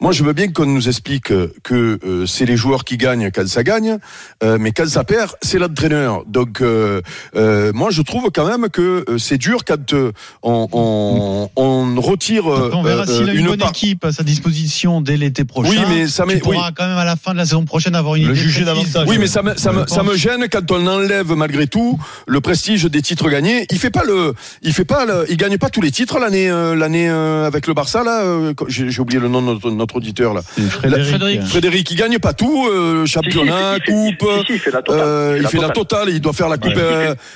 moi, 0.00 0.12
je 0.12 0.24
veux 0.24 0.32
bien 0.32 0.48
qu'on 0.48 0.66
nous 0.66 0.88
explique 0.88 1.32
que 1.62 1.98
euh, 2.04 2.26
c'est 2.26 2.44
les 2.44 2.56
joueurs 2.56 2.84
qui 2.84 2.96
gagnent 2.96 3.30
quand 3.30 3.46
ça 3.46 3.62
gagne, 3.62 3.98
euh, 4.42 4.58
mais 4.60 4.72
quand 4.72 4.88
ça 4.88 5.04
perd, 5.04 5.30
c'est 5.42 5.58
l'entraîneur. 5.58 6.24
Donc, 6.26 6.60
moi, 6.60 7.90
je 7.90 8.02
trouve 8.02 8.30
quand 8.34 8.46
même 8.46 8.68
que 8.68 9.04
c'est 9.18 9.38
dur 9.38 9.64
quand 9.64 9.92
euh, 9.92 10.12
on, 10.42 10.68
on, 11.04 11.50
on, 11.56 12.00
retire 12.00 12.46
on 12.46 12.82
verra 12.82 13.02
euh, 13.02 13.06
s'il 13.06 13.28
a 13.28 13.34
une, 13.34 13.46
bonne 13.46 13.62
équipe 13.62 14.04
à 14.04 14.12
sa 14.12 14.22
disposition 14.22 15.00
dès 15.00 15.16
l'été 15.16 15.44
prochain. 15.44 15.70
Oui, 15.70 15.78
mais 15.88 16.06
ça 16.06 16.24
tu 16.28 16.38
pourras 16.38 16.72
quand 16.72 16.86
même 16.86 16.98
à 16.98 17.04
la 17.04 17.16
fin 17.16 17.32
de 17.32 17.38
la 17.38 17.44
saison 17.44 17.64
prochaine 17.64 17.94
avoir 17.94 18.16
une 18.16 18.28
le 18.28 18.34
juger 18.34 18.64
davantage. 18.64 19.06
Oui, 19.08 19.18
mais 19.18 19.26
ça 19.26 19.42
me, 19.42 19.56
ça, 19.56 19.72
me, 19.72 19.86
ça 19.86 20.02
me 20.02 20.16
gêne 20.16 20.48
quand 20.50 20.70
on 20.70 20.86
enlève 20.86 21.32
malgré 21.34 21.66
tout 21.66 21.98
le 22.26 22.40
prestige 22.40 22.84
des 22.84 23.02
titres 23.02 23.28
gagnés. 23.28 23.66
Il 23.70 23.78
fait 23.78 23.90
pas 23.90 24.04
le, 24.04 24.34
il 24.62 24.72
fait 24.72 24.84
pas 24.84 25.04
le, 25.04 25.26
il 25.28 25.36
gagne 25.36 25.58
pas 25.58 25.70
tous 25.70 25.80
les 25.80 25.90
titres 25.90 26.18
l'année, 26.18 26.50
euh, 26.50 26.74
l'année 26.74 27.08
avec 27.08 27.66
le 27.66 27.74
Barça 27.74 28.02
là. 28.02 28.52
J'ai 28.68 29.00
oublié 29.00 29.20
le 29.20 29.28
nom 29.28 29.42
de 29.42 29.46
notre, 29.46 29.70
notre 29.70 29.96
auditeur 29.96 30.34
là. 30.34 30.42
Frédéric. 30.42 31.42
Frédéric. 31.42 31.90
il 31.90 31.96
gagne 31.96 32.18
pas 32.18 32.32
tout, 32.32 32.68
championnat, 33.06 33.76
coupe. 33.86 34.26
il 34.48 34.58
fait 34.58 34.70
la 34.70 34.82
totale. 34.82 35.38
il 35.40 35.48
fait 35.48 35.60
la 35.60 35.68
totale. 35.70 36.08
Il 36.10 36.20
doit 36.20 36.32
faire 36.32 36.48
la 36.48 36.58
coupe 36.58 36.78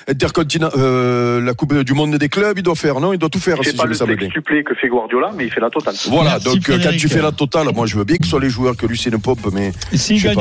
intercontinentale, 0.08 1.44
la 1.44 1.54
coupe 1.54 1.74
du 1.74 1.94
monde 1.94 2.16
des 2.16 2.28
clubs, 2.28 2.58
il 2.58 2.62
doit 2.62 2.74
faire, 2.74 3.00
non 3.00 3.12
Il 3.12 3.18
doit 3.18 3.28
tout 3.28 3.40
faire. 3.40 3.57
Il 3.58 3.64
fait 3.64 3.76
pas 3.76 3.84
le 3.84 3.94
sextuplé 3.94 4.64
que 4.64 4.74
fait 4.74 4.88
Guardiola, 4.88 5.32
mais 5.36 5.46
il 5.46 5.52
fait 5.52 5.60
la 5.60 5.70
totale. 5.70 5.94
Voilà, 6.08 6.38
donc 6.38 6.58
quand 6.64 6.96
tu 6.96 7.08
fais 7.08 7.22
la 7.22 7.32
totale, 7.32 7.68
moi 7.74 7.86
je 7.86 7.96
veux 7.96 8.04
bien 8.04 8.16
que 8.16 8.24
ce 8.24 8.30
soit 8.30 8.40
les 8.40 8.50
joueurs 8.50 8.76
que 8.76 8.86
Lucien 8.86 9.18
Pop, 9.18 9.38
mais. 9.52 9.72
Et 9.92 9.96
s'il 9.96 10.22
gagne 10.22 10.36